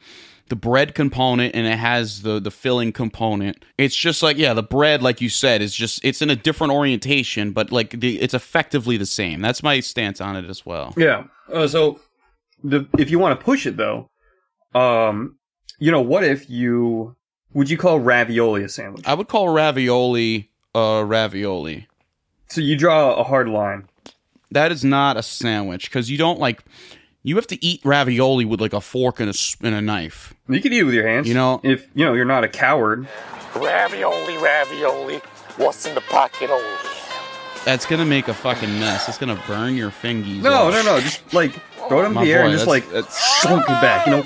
the 0.49 0.55
bread 0.55 0.95
component 0.95 1.55
and 1.55 1.67
it 1.67 1.77
has 1.77 2.21
the 2.21 2.39
the 2.39 2.51
filling 2.51 2.91
component. 2.91 3.63
It's 3.77 3.95
just 3.95 4.23
like 4.23 4.37
yeah, 4.37 4.53
the 4.53 4.63
bread, 4.63 5.01
like 5.01 5.21
you 5.21 5.29
said, 5.29 5.61
is 5.61 5.75
just 5.75 6.03
it's 6.03 6.21
in 6.21 6.29
a 6.29 6.35
different 6.35 6.73
orientation, 6.73 7.51
but 7.51 7.71
like 7.71 7.99
the 7.99 8.19
it's 8.21 8.33
effectively 8.33 8.97
the 8.97 9.05
same. 9.05 9.41
That's 9.41 9.63
my 9.63 9.79
stance 9.79 10.21
on 10.21 10.35
it 10.35 10.45
as 10.49 10.65
well. 10.65 10.93
Yeah. 10.97 11.25
Uh, 11.51 11.67
so, 11.67 11.99
the 12.63 12.87
if 12.97 13.09
you 13.09 13.19
want 13.19 13.39
to 13.39 13.43
push 13.43 13.65
it 13.65 13.77
though, 13.77 14.09
um, 14.73 15.37
you 15.79 15.91
know, 15.91 16.01
what 16.01 16.23
if 16.23 16.49
you 16.49 17.15
would 17.53 17.69
you 17.69 17.77
call 17.77 17.99
ravioli 17.99 18.63
a 18.63 18.69
sandwich? 18.69 19.05
I 19.07 19.13
would 19.13 19.27
call 19.27 19.49
ravioli 19.49 20.51
uh 20.75 21.03
ravioli. 21.05 21.87
So 22.49 22.61
you 22.61 22.77
draw 22.77 23.15
a 23.15 23.23
hard 23.23 23.49
line. 23.49 23.89
That 24.51 24.71
is 24.71 24.85
not 24.85 25.17
a 25.17 25.23
sandwich 25.23 25.89
because 25.89 26.09
you 26.09 26.17
don't 26.17 26.39
like 26.39 26.63
you 27.23 27.35
have 27.35 27.47
to 27.47 27.63
eat 27.65 27.81
ravioli 27.83 28.45
with 28.45 28.61
like 28.61 28.73
a 28.73 28.81
fork 28.81 29.19
and 29.19 29.29
a 29.29 29.33
s- 29.33 29.57
and 29.61 29.75
a 29.75 29.81
knife. 29.81 30.33
You 30.47 30.61
can 30.61 30.71
eat 30.73 30.79
it 30.79 30.83
with 30.83 30.93
your 30.93 31.07
hands. 31.07 31.27
You 31.27 31.33
know- 31.33 31.59
if 31.63 31.87
you 31.93 32.05
know 32.05 32.13
you're 32.13 32.25
not 32.25 32.43
a 32.43 32.47
coward. 32.47 33.07
Ravioli, 33.55 34.37
ravioli. 34.37 35.17
What's 35.57 35.85
in 35.85 35.95
the 35.95 36.01
pocket? 36.01 36.49
Oh, 36.51 36.93
That's 37.65 37.85
gonna 37.85 38.05
make 38.05 38.27
a 38.27 38.33
fucking 38.33 38.79
mess. 38.79 39.09
It's 39.09 39.17
gonna 39.17 39.41
burn 39.47 39.75
your 39.75 39.89
fingies. 39.91 40.41
No, 40.41 40.53
off. 40.53 40.73
no, 40.73 40.83
no. 40.83 40.99
Just 41.01 41.33
like 41.33 41.51
throw 41.87 42.03
it 42.03 42.05
in 42.05 42.13
My 42.13 42.23
the 42.23 42.33
air 42.33 42.43
and 42.43 42.51
just 42.53 42.67
like 42.67 42.87
that's- 42.91 43.41
slunk 43.41 43.63
it 43.63 43.67
back. 43.81 44.05
You 44.07 44.11
know. 44.13 44.23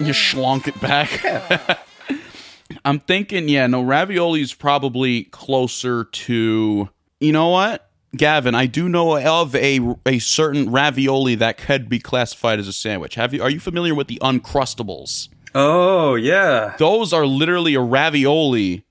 You 0.00 0.12
schlunk 0.12 0.66
it 0.68 0.80
back. 0.80 1.78
I'm 2.84 2.98
thinking, 3.00 3.48
yeah, 3.48 3.66
no, 3.68 3.82
ravioli 3.82 4.40
is 4.40 4.54
probably 4.54 5.24
closer 5.24 6.04
to. 6.04 6.88
You 7.20 7.32
know 7.32 7.48
what, 7.50 7.88
Gavin? 8.16 8.54
I 8.54 8.66
do 8.66 8.88
know 8.88 9.18
of 9.18 9.54
a 9.54 9.80
a 10.04 10.18
certain 10.18 10.70
ravioli 10.70 11.34
that 11.36 11.56
could 11.56 11.88
be 11.88 11.98
classified 11.98 12.58
as 12.58 12.68
a 12.68 12.72
sandwich. 12.72 13.14
Have 13.14 13.32
you? 13.32 13.42
Are 13.42 13.50
you 13.50 13.60
familiar 13.60 13.94
with 13.94 14.08
the 14.08 14.18
Uncrustables? 14.22 15.28
Oh 15.54 16.14
yeah. 16.14 16.74
Those 16.78 17.12
are 17.12 17.26
literally 17.26 17.74
a 17.74 17.80
ravioli, 17.80 18.84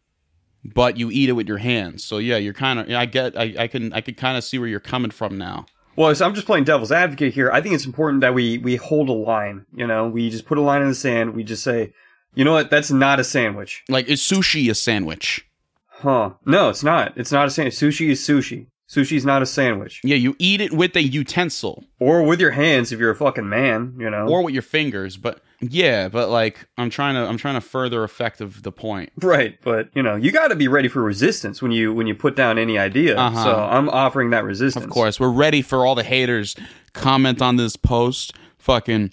but 0.64 0.98
you 0.98 1.12
eat 1.12 1.30
it 1.30 1.34
with 1.34 1.48
your 1.48 1.60
hands. 1.60 2.04
So 2.04 2.18
yeah, 2.18 2.38
you're 2.38 2.54
kind 2.54 2.80
of. 2.80 2.90
I 2.90 3.06
get. 3.06 3.38
I, 3.38 3.54
I 3.60 3.68
can. 3.68 3.94
I 3.94 4.02
can 4.02 4.16
kind 4.16 4.38
of 4.38 4.44
see 4.44 4.58
where 4.58 4.68
you're 4.68 4.80
coming 4.80 5.12
from 5.12 5.38
now. 5.38 5.66
Well, 5.96 6.14
so 6.16 6.26
I'm 6.26 6.34
just 6.34 6.48
playing 6.48 6.64
devil's 6.64 6.92
advocate 6.92 7.34
here. 7.34 7.52
I 7.52 7.62
think 7.62 7.76
it's 7.76 7.86
important 7.86 8.22
that 8.22 8.34
we 8.34 8.58
we 8.58 8.76
hold 8.76 9.10
a 9.10 9.14
line. 9.14 9.66
You 9.76 9.86
know, 9.86 10.08
we 10.08 10.30
just 10.30 10.46
put 10.46 10.58
a 10.58 10.62
line 10.62 10.82
in 10.82 10.88
the 10.88 10.96
sand. 10.96 11.36
We 11.36 11.44
just 11.44 11.64
say, 11.64 11.94
you 12.34 12.46
know 12.46 12.54
what? 12.54 12.70
That's 12.70 12.92
not 12.92 13.20
a 13.20 13.24
sandwich. 13.24 13.84
Like, 13.90 14.08
is 14.08 14.22
sushi 14.22 14.70
a 14.70 14.76
sandwich? 14.76 15.46
Huh? 15.88 16.32
No, 16.46 16.70
it's 16.70 16.84
not. 16.84 17.14
It's 17.18 17.32
not 17.32 17.48
a 17.48 17.52
sandwich. 17.52 17.76
Sushi 17.76 18.10
is 18.10 18.20
sushi. 18.22 18.68
Sushi 18.92 19.16
is 19.16 19.26
not 19.26 19.42
a 19.42 19.46
sandwich. 19.46 20.02
Yeah, 20.04 20.18
you 20.18 20.36
eat 20.38 20.60
it 20.60 20.74
with 20.74 20.98
a 20.98 21.02
utensil. 21.02 21.86
Or 21.98 22.24
with 22.24 22.42
your 22.42 22.52
hands 22.52 22.92
if 22.92 23.00
you're 23.00 23.12
a 23.12 23.16
fucking 23.16 23.48
man. 23.48 23.96
You 23.98 24.10
know. 24.10 24.28
or 24.28 24.44
with 24.44 24.54
your 24.54 24.64
fingers 24.64 25.16
but 25.18 25.42
yeah 25.64 26.10
but 26.10 26.30
like 26.30 26.68
i'm 26.80 26.90
trying 26.90 27.14
to 27.14 27.22
i'm 27.22 27.38
trying 27.38 27.54
to 27.54 27.62
further 27.62 28.04
effective 28.04 28.64
the 28.64 28.72
point 28.72 29.12
Right, 29.22 29.60
but 29.62 29.90
you 29.94 30.02
know, 30.02 30.16
you 30.16 30.32
got 30.32 30.48
to 30.48 30.56
be 30.56 30.68
ready 30.68 30.88
for 30.88 31.02
resistance 31.04 31.62
when 31.62 31.72
you 31.72 31.94
when 31.94 32.08
you 32.08 32.16
put 32.16 32.36
down 32.36 32.58
any 32.58 32.80
idea. 32.80 33.16
Uh-huh. 33.16 33.44
So 33.44 33.56
I'm 33.56 33.88
offering 33.90 34.32
that 34.32 34.44
resistance. 34.44 34.84
of 34.84 34.92
course 34.92 35.20
we're 35.20 35.30
ready 35.32 35.62
for 35.62 35.86
all 35.86 35.96
the 35.96 36.04
haters 36.04 36.56
comment 36.94 37.42
on 37.42 37.56
this 37.58 37.76
post 37.76 38.34
fucking 38.58 39.12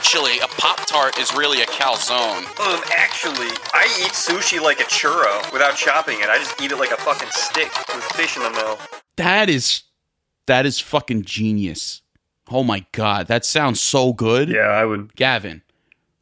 actually, 0.00 0.38
a 0.38 0.46
Pop 0.58 0.86
Tart 0.86 1.18
is 1.18 1.34
really 1.34 1.60
a 1.60 1.66
calzone. 1.66 2.38
Um, 2.58 2.80
actually, 2.96 3.48
I 3.74 3.84
eat 4.00 4.12
sushi 4.12 4.58
like 4.58 4.80
a 4.80 4.84
churro 4.84 5.52
without 5.52 5.76
chopping 5.76 6.18
it. 6.20 6.28
I 6.30 6.38
just 6.38 6.58
eat 6.62 6.72
it 6.72 6.76
like 6.78 6.90
a 6.90 6.96
fucking 6.96 7.28
stick 7.30 7.70
with 7.94 8.02
fish 8.14 8.34
in 8.38 8.42
the 8.42 8.48
middle. 8.50 8.78
that 9.18 9.50
is 9.50 9.82
that 10.46 10.64
is 10.64 10.80
fucking 10.80 11.22
genius 11.24 12.00
oh 12.50 12.64
my 12.64 12.84
god 12.92 13.26
that 13.26 13.44
sounds 13.44 13.78
so 13.80 14.12
good 14.14 14.48
Yeah, 14.48 14.60
I 14.62 14.84
would. 14.86 15.14
gavin 15.14 15.60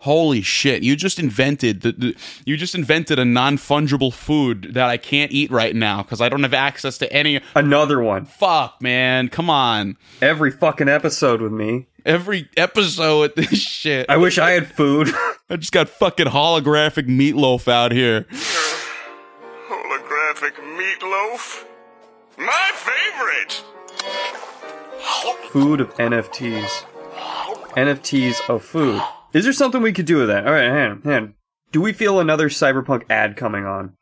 holy 0.00 0.40
shit 0.42 0.82
you 0.82 0.94
just 0.94 1.18
invented 1.18 1.80
the, 1.80 1.90
the 1.92 2.16
you 2.46 2.56
just 2.56 2.74
invented 2.74 3.18
a 3.18 3.24
non-fungible 3.24 4.12
food 4.12 4.68
that 4.74 4.88
i 4.88 4.96
can't 4.96 5.32
eat 5.32 5.50
right 5.50 5.74
now 5.74 6.02
because 6.02 6.20
i 6.20 6.28
don't 6.28 6.42
have 6.44 6.54
access 6.54 6.98
to 6.98 7.12
any 7.12 7.40
Another 7.56 8.00
one. 8.00 8.24
fuck 8.24 8.80
man 8.80 9.28
come 9.28 9.50
on 9.50 9.96
Every 10.22 10.50
fucking 10.52 10.88
episode 10.88 11.40
with 11.40 11.50
me. 11.52 11.86
every 12.06 12.48
episode 12.56 13.20
with 13.20 13.34
this 13.34 13.60
shit 13.60 14.06
I 14.08 14.16
wish 14.18 14.38
I 14.38 14.50
had 14.52 14.70
food. 14.72 15.08
I 15.50 15.56
just 15.56 15.72
got 15.72 15.88
fucking 15.88 16.26
holographic 16.26 17.06
meatloaf 17.08 17.66
out 17.68 17.90
here. 17.90 18.26
holographic 19.68 20.52
meatloaf. 20.78 21.64
My 22.36 22.70
favorite. 22.74 23.64
food 25.50 25.80
of 25.80 25.92
NFTs. 25.96 26.84
NFTs 27.76 28.48
of 28.48 28.62
food. 28.62 29.00
Is 29.38 29.44
there 29.44 29.52
something 29.52 29.80
we 29.80 29.92
could 29.92 30.06
do 30.06 30.16
with 30.16 30.26
that? 30.28 30.46
All 30.46 30.52
right, 30.52 30.64
hang 30.64 30.90
on, 30.90 31.02
hang 31.02 31.14
on. 31.14 31.34
Do 31.70 31.80
we 31.80 31.92
feel 31.92 32.18
another 32.18 32.48
cyberpunk 32.48 33.04
ad 33.08 33.36
coming 33.36 33.64
on? 33.64 33.96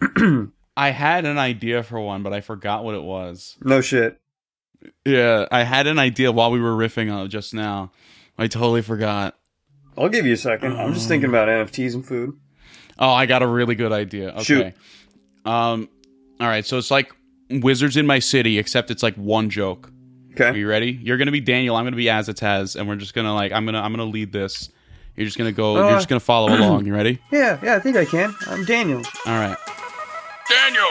I 0.76 0.90
had 0.90 1.24
an 1.24 1.38
idea 1.38 1.82
for 1.82 1.98
one, 1.98 2.22
but 2.22 2.34
I 2.34 2.42
forgot 2.42 2.84
what 2.84 2.94
it 2.94 3.02
was. 3.02 3.56
No 3.62 3.80
shit. 3.80 4.20
Yeah, 5.06 5.46
I 5.50 5.62
had 5.62 5.86
an 5.86 5.98
idea 5.98 6.30
while 6.30 6.50
we 6.50 6.60
were 6.60 6.72
riffing 6.72 7.10
on 7.10 7.24
it 7.24 7.28
just 7.28 7.54
now. 7.54 7.90
I 8.36 8.48
totally 8.48 8.82
forgot. 8.82 9.38
I'll 9.96 10.08
give 10.08 10.26
you 10.26 10.34
a 10.34 10.38
second. 10.38 10.76
I'm 10.76 10.94
just 10.94 11.06
thinking 11.08 11.28
about 11.28 11.48
NFTs 11.48 11.94
and 11.94 12.04
food. 12.04 12.36
Oh, 12.98 13.10
I 13.10 13.26
got 13.26 13.42
a 13.42 13.46
really 13.46 13.74
good 13.74 13.92
idea. 13.92 14.30
Okay. 14.32 14.42
Shoot. 14.42 14.74
Um 15.50 15.88
all 16.40 16.48
right, 16.48 16.66
so 16.66 16.78
it's 16.78 16.90
like 16.90 17.12
Wizards 17.50 17.96
in 17.96 18.06
My 18.06 18.18
City 18.18 18.58
except 18.58 18.90
it's 18.90 19.02
like 19.02 19.14
one 19.14 19.48
joke. 19.48 19.91
Are 20.40 20.46
Okay. 20.48 20.58
you 20.58 20.68
ready? 20.68 20.92
You're 21.02 21.16
going 21.18 21.26
to 21.26 21.32
be 21.32 21.40
Daniel, 21.40 21.76
I'm 21.76 21.84
going 21.84 21.92
to 21.92 21.96
be 21.96 22.06
Azataz 22.06 22.76
and 22.76 22.88
we're 22.88 22.96
just 22.96 23.14
going 23.14 23.26
to 23.26 23.32
like 23.32 23.52
I'm 23.52 23.64
going 23.64 23.74
to 23.74 23.80
I'm 23.80 23.94
going 23.94 24.06
to 24.06 24.12
lead 24.12 24.32
this. 24.32 24.70
You're 25.16 25.26
just 25.26 25.36
going 25.36 25.50
to 25.50 25.56
go 25.56 25.76
Uh, 25.76 25.88
you're 25.88 25.96
just 25.98 26.08
going 26.08 26.20
to 26.20 26.24
follow 26.24 26.48
along. 26.56 26.86
You 26.86 26.94
ready? 26.94 27.18
Yeah, 27.30 27.58
yeah, 27.62 27.76
I 27.76 27.80
think 27.80 27.96
I 27.96 28.04
can. 28.04 28.34
I'm 28.46 28.64
Daniel. 28.64 29.02
All 29.26 29.38
right. 29.38 29.56
Daniel, 30.48 30.88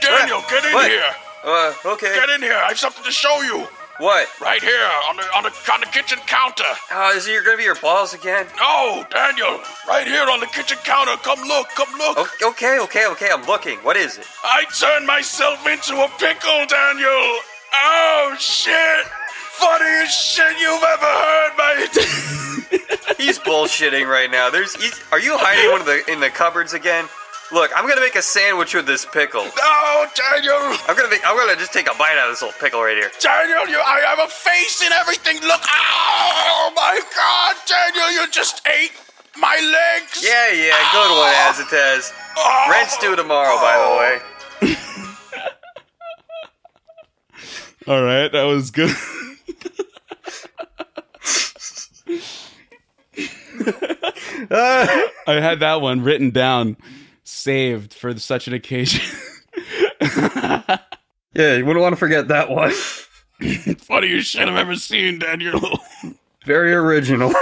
Daniel, 0.00 0.42
get 0.48 0.64
in 0.64 0.72
What? 0.74 0.90
here. 0.90 1.10
Uh, 1.44 1.74
okay. 1.86 2.14
Get 2.14 2.28
in 2.30 2.42
here. 2.42 2.54
I 2.54 2.68
have 2.68 2.78
something 2.78 3.04
to 3.04 3.10
show 3.10 3.40
you. 3.42 3.66
What? 3.98 4.26
Right 4.40 4.60
here 4.62 4.88
on 5.08 5.16
the 5.16 5.22
on 5.36 5.42
the 5.44 5.52
on 5.72 5.80
the 5.80 5.86
kitchen 5.86 6.18
counter. 6.26 6.64
Uh, 6.90 7.12
is 7.14 7.26
it 7.28 7.44
gonna 7.44 7.56
be 7.58 7.62
your 7.64 7.76
balls 7.76 8.14
again? 8.14 8.46
No, 8.58 9.04
Daniel, 9.10 9.60
right 9.86 10.06
here 10.06 10.26
on 10.30 10.40
the 10.40 10.46
kitchen 10.46 10.78
counter. 10.82 11.14
Come 11.22 11.40
look, 11.46 11.68
come 11.76 11.92
look. 11.98 12.18
Okay, 12.42 12.78
okay, 12.80 13.06
okay. 13.08 13.28
I'm 13.32 13.44
looking. 13.46 13.78
What 13.80 13.96
is 13.96 14.16
it? 14.18 14.26
I 14.42 14.64
turned 14.78 15.06
myself 15.06 15.64
into 15.66 15.94
a 16.02 16.08
pickle, 16.18 16.64
Daniel. 16.66 17.38
Oh 17.72 18.36
shit! 18.38 19.06
Funniest 19.56 20.18
shit 20.18 20.58
you've 20.58 20.82
ever 20.82 21.04
heard, 21.04 21.52
mate. 21.56 23.16
He's 23.18 23.38
bullshitting 23.38 24.06
right 24.06 24.30
now. 24.30 24.50
There's. 24.50 24.74
He's, 24.74 25.00
are 25.12 25.20
you 25.20 25.36
hiding 25.38 25.70
one 25.70 25.80
of 25.80 25.86
the 25.86 26.02
in 26.10 26.20
the 26.20 26.30
cupboards 26.30 26.74
again? 26.74 27.06
Look, 27.52 27.70
I'm 27.76 27.86
gonna 27.86 28.00
make 28.00 28.16
a 28.16 28.22
sandwich 28.22 28.74
with 28.74 28.86
this 28.86 29.04
pickle. 29.04 29.44
no, 29.44 30.06
Daniel. 30.16 30.56
I'm 30.88 30.96
gonna 30.96 31.10
make. 31.10 31.20
I'm 31.26 31.36
gonna 31.36 31.56
just 31.56 31.72
take 31.72 31.86
a 31.86 31.94
bite 31.96 32.16
out 32.16 32.28
of 32.28 32.32
this 32.32 32.42
little 32.42 32.58
pickle 32.58 32.82
right 32.82 32.96
here. 32.96 33.10
Daniel, 33.20 33.68
you, 33.68 33.78
I 33.78 34.00
have 34.08 34.20
a 34.20 34.28
face 34.28 34.82
and 34.82 34.92
everything. 34.92 35.36
Look. 35.46 35.60
Oh 35.68 36.72
my 36.74 37.00
God, 37.14 37.56
Daniel, 37.68 38.10
you 38.12 38.28
just 38.30 38.66
ate 38.66 38.92
my 39.36 39.56
legs. 39.60 40.24
Yeah, 40.24 40.52
yeah. 40.52 40.76
Good 40.92 41.12
one, 41.12 41.32
oh. 41.32 41.52
Azatez. 41.52 42.12
Oh. 42.36 42.68
Rent's 42.70 42.96
due 42.98 43.16
tomorrow, 43.16 43.56
by 43.56 43.76
the 43.76 43.84
oh. 43.84 43.98
way. 44.00 44.78
All 47.86 48.02
right, 48.02 48.30
that 48.30 48.44
was 48.44 48.70
good. 48.70 48.90
I 54.50 55.10
had 55.26 55.60
that 55.60 55.80
one 55.80 56.02
written 56.02 56.30
down, 56.30 56.76
saved 57.24 57.94
for 57.94 58.16
such 58.18 58.46
an 58.48 58.54
occasion. 58.54 59.02
Yeah, 61.34 61.56
you 61.56 61.64
wouldn't 61.64 61.80
want 61.82 61.94
to 61.94 61.96
forget 61.98 62.28
that 62.28 62.50
one. 62.50 62.72
Funniest 63.78 64.28
shit 64.32 64.46
I've 64.46 64.54
ever 64.54 64.76
seen, 64.76 65.18
Daniel. 65.18 65.58
Very 66.44 66.74
original. 66.74 67.32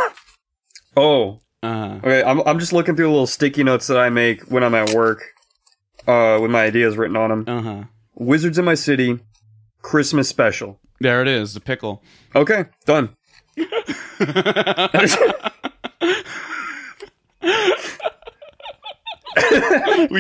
Oh, 0.96 1.40
Uh, 1.60 1.98
okay. 1.98 2.22
I'm 2.22 2.38
I'm 2.46 2.60
just 2.60 2.72
looking 2.72 2.94
through 2.94 3.08
little 3.10 3.26
sticky 3.26 3.64
notes 3.64 3.88
that 3.88 3.98
I 3.98 4.08
make 4.08 4.42
when 4.42 4.62
I'm 4.62 4.76
at 4.76 4.90
work, 4.90 5.24
uh, 6.06 6.38
with 6.40 6.52
my 6.52 6.62
ideas 6.62 6.96
written 6.96 7.16
on 7.16 7.30
them. 7.30 7.44
uh 7.48 7.62
huh. 7.62 7.84
Wizards 8.14 8.58
in 8.60 8.64
my 8.64 8.74
city, 8.76 9.18
Christmas 9.82 10.28
special. 10.28 10.78
There 11.00 11.22
it 11.22 11.28
is, 11.28 11.54
the 11.54 11.60
pickle. 11.60 12.02
Okay, 12.34 12.66
done. 12.84 13.16
we 13.56 13.64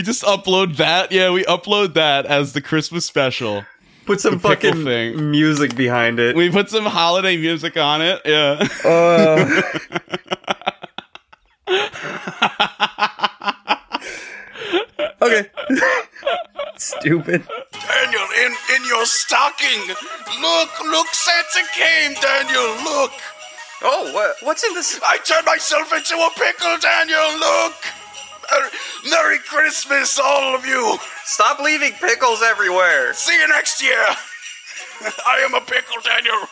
just 0.02 0.22
upload 0.22 0.76
that. 0.76 1.12
Yeah, 1.12 1.30
we 1.30 1.44
upload 1.44 1.94
that 1.94 2.26
as 2.26 2.52
the 2.52 2.60
Christmas 2.60 3.06
special. 3.06 3.64
Put 4.06 4.20
some 4.20 4.38
fucking 4.38 4.84
thing. 4.84 5.30
music 5.30 5.76
behind 5.76 6.18
it. 6.18 6.34
We 6.34 6.50
put 6.50 6.70
some 6.70 6.84
holiday 6.84 7.36
music 7.36 7.76
on 7.76 8.02
it. 8.02 8.20
Yeah. 8.24 8.66
Uh. 8.84 9.62
okay. 15.22 15.48
Stupid. 16.76 17.46
Daniel, 19.06 19.60
in, 19.60 19.80
in 19.80 19.88
your 19.88 19.96
stocking. 19.96 20.40
Look, 20.40 20.80
look, 20.84 21.06
Santa 21.12 21.68
came, 21.74 22.14
Daniel, 22.14 22.84
look. 22.84 23.12
Oh, 23.82 24.12
what, 24.12 24.36
what's 24.42 24.64
in 24.64 24.74
this? 24.74 25.00
I 25.02 25.18
turned 25.18 25.46
myself 25.46 25.92
into 25.92 26.14
a 26.16 26.30
pickle, 26.36 26.76
Daniel, 26.80 27.38
look. 27.38 27.74
Merry, 28.50 28.70
Merry 29.10 29.38
Christmas, 29.38 30.18
all 30.18 30.54
of 30.54 30.66
you. 30.66 30.98
Stop 31.24 31.60
leaving 31.60 31.92
pickles 31.92 32.42
everywhere. 32.42 33.14
See 33.14 33.38
you 33.38 33.48
next 33.48 33.82
year. 33.82 34.06
I 35.26 35.38
am 35.44 35.54
a 35.54 35.60
pickle, 35.60 36.02
Daniel. 36.04 36.48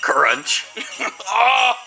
Crunch. 0.00 0.66
Ah. 1.32 1.78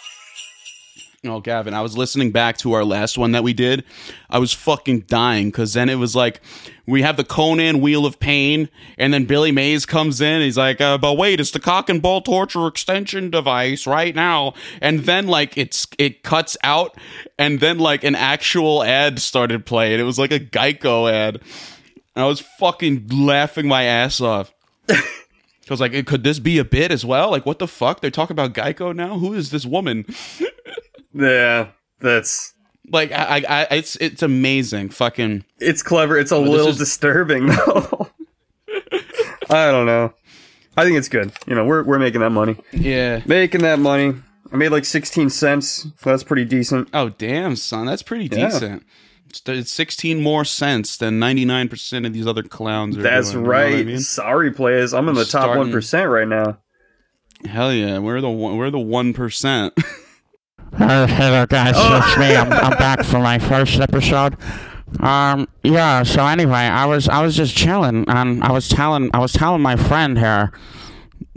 Oh, 1.26 1.40
Gavin, 1.40 1.74
I 1.74 1.82
was 1.82 1.98
listening 1.98 2.32
back 2.32 2.58
to 2.60 2.74
our 2.74 2.84
last 2.84 3.18
one 3.18 3.32
that 3.32 3.44
we 3.44 3.54
did. 3.54 3.86
I 4.30 4.40
was 4.40 4.52
fucking 4.52 5.02
dying 5.08 5.48
because 5.48 5.74
then 5.74 5.88
it 5.88 5.96
was 5.96 6.16
like 6.18 6.42
we 6.86 7.02
have 7.02 7.18
the 7.18 7.24
Conan 7.24 7.82
Wheel 7.82 8.06
of 8.06 8.20
Pain, 8.20 8.70
and 8.98 9.14
then 9.14 9.26
Billy 9.26 9.52
Mays 9.52 9.86
comes 9.86 10.22
in. 10.22 10.42
He's 10.42 10.58
like, 10.58 10.82
uh, 10.82 10.98
"But 10.98 11.18
wait, 11.18 11.40
it's 11.40 11.52
the 11.52 11.60
cock 11.60 11.90
and 11.90 12.02
ball 12.02 12.22
torture 12.22 12.68
extension 12.68 13.30
device 13.30 13.88
right 13.88 14.14
now." 14.16 14.54
And 14.82 15.02
then 15.02 15.28
like 15.28 15.58
it's 15.58 15.88
it 15.98 16.24
cuts 16.24 16.58
out, 16.64 16.98
and 17.38 17.60
then 17.60 17.80
like 17.80 18.04
an 18.04 18.16
actual 18.16 18.84
ad 18.84 19.20
started 19.20 19.66
playing. 19.66 20.00
It 20.00 20.04
was 20.04 20.20
like 20.20 20.32
a 20.32 20.40
Geico 20.40 21.12
ad. 21.12 21.42
I 22.16 22.26
was 22.26 22.40
fucking 22.40 23.08
laughing 23.10 23.68
my 23.68 23.84
ass 23.84 24.22
off. 24.22 24.54
I 24.90 25.74
was 25.74 25.80
like, 25.80 26.06
could 26.06 26.24
this 26.24 26.40
be 26.40 26.60
a 26.60 26.66
bit 26.66 26.92
as 26.92 27.06
well? 27.06 27.32
Like, 27.32 27.46
what 27.46 27.58
the 27.58 27.68
fuck? 27.68 28.02
They're 28.02 28.12
talking 28.12 28.36
about 28.36 28.54
Geico 28.54 28.94
now. 28.96 29.18
Who 29.18 29.34
is 29.34 29.50
this 29.52 29.66
woman? 29.66 30.06
Yeah, 31.16 31.68
that's 32.00 32.53
like 32.94 33.12
I, 33.12 33.44
I, 33.50 33.62
I 33.64 33.68
it's 33.72 33.96
it's 33.96 34.22
amazing. 34.22 34.90
Fucking, 34.90 35.44
it's 35.60 35.82
clever. 35.82 36.16
It's 36.16 36.32
a 36.32 36.38
little 36.38 36.68
is... 36.68 36.78
disturbing 36.78 37.48
though. 37.66 38.08
I 39.50 39.72
don't 39.72 39.88
know. 39.88 40.14
I 40.78 40.84
think 40.84 40.98
it's 40.98 41.10
good. 41.10 41.34
You 41.48 41.56
know, 41.56 41.66
we're 41.66 41.84
we're 41.84 41.98
making 41.98 42.22
that 42.22 42.30
money. 42.30 42.56
Yeah, 42.72 43.24
making 43.26 43.62
that 43.62 43.80
money. 43.80 44.14
I 44.52 44.58
made 44.58 44.70
like 44.70 44.86
sixteen 44.86 45.32
cents. 45.32 45.88
That's 46.04 46.24
pretty 46.24 46.46
decent. 46.46 46.90
Oh 46.94 47.10
damn, 47.10 47.56
son, 47.56 47.88
that's 47.88 48.04
pretty 48.04 48.26
yeah. 48.26 48.46
decent. 48.46 48.86
It's 49.48 49.72
16 49.72 50.22
more 50.22 50.46
cents 50.46 50.96
than 50.96 51.20
99% 51.20 52.06
of 52.06 52.14
these 52.14 52.28
other 52.28 52.44
clowns. 52.44 52.96
That's 52.96 53.32
doing, 53.32 53.46
right. 53.46 53.70
You 53.70 53.76
know 53.78 53.82
I 53.82 53.86
mean? 53.86 54.00
Sorry, 54.00 54.52
players. 54.52 54.94
I'm 54.94 55.10
in 55.10 55.16
the 55.16 55.26
top 55.26 55.50
1% 55.50 56.12
right 56.12 56.28
now. 56.28 56.60
Hell 57.44 57.74
yeah. 57.74 57.98
We're 57.98 58.22
the, 58.22 58.30
we're 58.30 58.70
the 58.70 58.78
1%. 58.78 59.72
Hello, 60.76 61.06
hello 61.06 61.46
guys, 61.46 61.76
oh. 61.78 62.02
it's 62.04 62.18
me. 62.18 62.36
I'm, 62.36 62.52
I'm 62.52 62.76
back 62.80 63.04
for 63.04 63.20
my 63.20 63.38
first 63.38 63.80
episode. 63.80 64.36
Um, 65.02 65.48
yeah. 65.62 66.02
So 66.02 66.26
anyway, 66.26 66.54
I 66.54 66.88
was 66.88 67.08
I 67.08 67.22
was 67.22 67.36
just 67.36 67.56
chilling, 67.56 68.06
and 68.08 68.44
I 68.44 68.52
was 68.52 68.70
telling 68.70 69.12
I 69.14 69.20
was 69.20 69.34
telling 69.34 69.62
my 69.62 69.76
friend 69.76 70.18
here, 70.18 70.52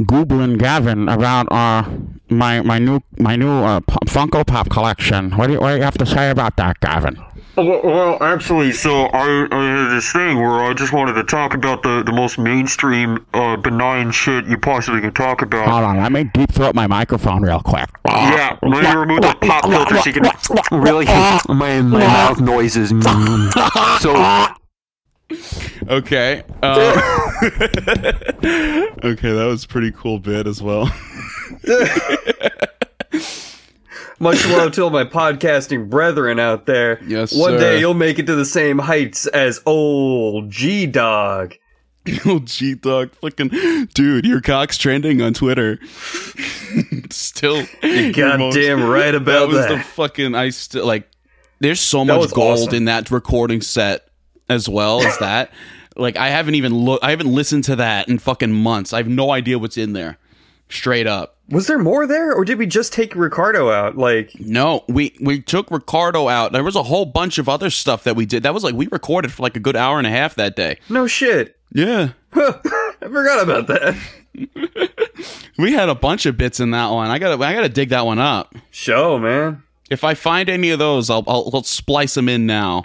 gooblin 0.00 0.58
Gavin 0.58 1.10
about 1.10 1.52
uh 1.52 1.86
my 2.30 2.62
my 2.62 2.78
new 2.78 3.00
my 3.18 3.36
new 3.36 3.50
uh, 3.50 3.80
Funko 4.06 4.46
Pop 4.46 4.70
collection. 4.70 5.30
What 5.32 5.48
do 5.48 5.52
you 5.52 5.60
what 5.60 5.72
do 5.72 5.76
you 5.76 5.82
have 5.82 5.98
to 5.98 6.06
say 6.06 6.30
about 6.30 6.56
that, 6.56 6.80
Gavin? 6.80 7.22
Well, 7.56 7.80
well, 7.82 8.22
actually, 8.22 8.72
so 8.72 9.06
I, 9.06 9.48
I 9.50 9.64
had 9.64 9.96
this 9.96 10.12
thing 10.12 10.36
where 10.36 10.62
I 10.62 10.74
just 10.74 10.92
wanted 10.92 11.14
to 11.14 11.24
talk 11.24 11.54
about 11.54 11.82
the, 11.82 12.02
the 12.04 12.12
most 12.12 12.38
mainstream, 12.38 13.24
uh, 13.32 13.56
benign 13.56 14.10
shit 14.10 14.44
you 14.46 14.58
possibly 14.58 15.00
can 15.00 15.14
talk 15.14 15.40
about. 15.40 15.66
Hold 15.66 15.84
on, 15.84 15.96
let 15.96 16.12
me 16.12 16.24
deep 16.24 16.52
throat 16.52 16.74
my 16.74 16.86
microphone 16.86 17.42
real 17.42 17.60
quick. 17.60 17.88
Yeah, 18.06 18.58
let 18.62 18.84
me 18.84 19.00
remove 19.00 19.22
the 19.22 19.34
pop 19.40 19.64
filter 19.64 19.96
so 19.96 20.10
you 20.10 20.20
can 20.20 20.82
really 20.82 21.06
my, 21.06 21.80
my 21.80 21.82
mouth 21.82 22.40
noises. 22.40 22.92
So, 24.00 24.46
okay. 25.88 26.42
Uh, 26.62 26.92
okay, 29.02 29.32
that 29.32 29.46
was 29.48 29.64
a 29.64 29.68
pretty 29.68 29.92
cool 29.92 30.18
bit 30.18 30.46
as 30.46 30.62
well. 30.62 30.92
much 34.18 34.46
love 34.48 34.72
to 34.72 34.82
all 34.84 34.90
my 34.90 35.04
podcasting 35.04 35.88
brethren 35.90 36.38
out 36.38 36.66
there. 36.66 37.02
Yes, 37.06 37.34
One 37.34 37.52
sir. 37.52 37.58
day 37.58 37.80
you'll 37.80 37.94
make 37.94 38.18
it 38.18 38.26
to 38.26 38.34
the 38.34 38.44
same 38.44 38.78
heights 38.78 39.26
as 39.26 39.60
old 39.66 40.50
G 40.50 40.86
Dog. 40.86 41.54
old 42.26 42.46
G 42.46 42.74
Dog, 42.74 43.12
fucking 43.12 43.48
dude, 43.94 44.24
your 44.24 44.40
cock's 44.40 44.78
trending 44.78 45.20
on 45.22 45.34
Twitter. 45.34 45.78
still, 47.10 47.64
You're 47.82 48.12
goddamn 48.12 48.82
right 48.84 49.14
about 49.14 49.40
that 49.40 49.48
was 49.48 49.66
that. 49.66 49.78
the 49.78 49.80
fucking. 49.80 50.34
I 50.34 50.50
still 50.50 50.86
like. 50.86 51.08
There's 51.58 51.80
so 51.80 52.04
That 52.04 52.18
much 52.18 52.32
gold 52.32 52.58
awesome. 52.68 52.74
in 52.74 52.84
that 52.84 53.10
recording 53.10 53.62
set, 53.62 54.08
as 54.48 54.68
well 54.68 55.02
as 55.02 55.16
that. 55.18 55.50
like 55.96 56.16
I 56.16 56.28
haven't 56.28 56.54
even 56.54 56.74
looked. 56.74 57.02
I 57.04 57.10
haven't 57.10 57.32
listened 57.32 57.64
to 57.64 57.76
that 57.76 58.08
in 58.08 58.18
fucking 58.18 58.52
months. 58.52 58.92
I 58.92 58.98
have 58.98 59.08
no 59.08 59.30
idea 59.30 59.58
what's 59.58 59.78
in 59.78 59.92
there. 59.94 60.18
Straight 60.68 61.06
up. 61.06 61.36
Was 61.48 61.68
there 61.68 61.78
more 61.78 62.06
there, 62.08 62.32
or 62.34 62.44
did 62.44 62.58
we 62.58 62.66
just 62.66 62.92
take 62.92 63.14
Ricardo 63.14 63.70
out? 63.70 63.96
Like, 63.96 64.32
No, 64.40 64.84
we 64.88 65.16
we 65.20 65.40
took 65.40 65.70
Ricardo 65.70 66.28
out. 66.28 66.50
There 66.52 66.64
was 66.64 66.74
a 66.74 66.82
whole 66.82 67.04
bunch 67.06 67.38
of 67.38 67.48
other 67.48 67.70
stuff 67.70 68.02
that 68.04 68.16
we 68.16 68.26
did. 68.26 68.42
That 68.42 68.52
was 68.54 68.64
like 68.64 68.74
we 68.74 68.88
recorded 68.88 69.30
for 69.32 69.42
like 69.44 69.56
a 69.56 69.60
good 69.60 69.76
hour 69.76 69.98
and 69.98 70.06
a 70.06 70.10
half 70.10 70.34
that 70.34 70.56
day. 70.56 70.78
no 70.88 71.06
shit. 71.06 71.56
Yeah. 71.72 72.10
I 72.34 72.90
forgot 73.00 73.42
about 73.42 73.66
that. 73.68 73.96
We 75.58 75.72
had 75.72 75.88
a 75.88 75.94
bunch 75.94 76.26
of 76.26 76.36
bits 76.36 76.60
in 76.60 76.72
that 76.72 76.88
one. 76.90 77.10
I 77.10 77.18
gotta 77.18 77.42
I 77.42 77.54
gotta 77.54 77.70
dig 77.70 77.88
that 77.88 78.04
one 78.04 78.18
up. 78.18 78.54
Show, 78.70 79.18
man. 79.18 79.62
If 79.88 80.04
I 80.04 80.12
find 80.12 80.50
any 80.50 80.68
of 80.70 80.78
those, 80.78 81.08
I'll 81.08 81.24
I'll, 81.26 81.50
I'll 81.54 81.62
splice 81.62 82.12
them 82.14 82.28
in 82.28 82.44
now. 82.44 82.84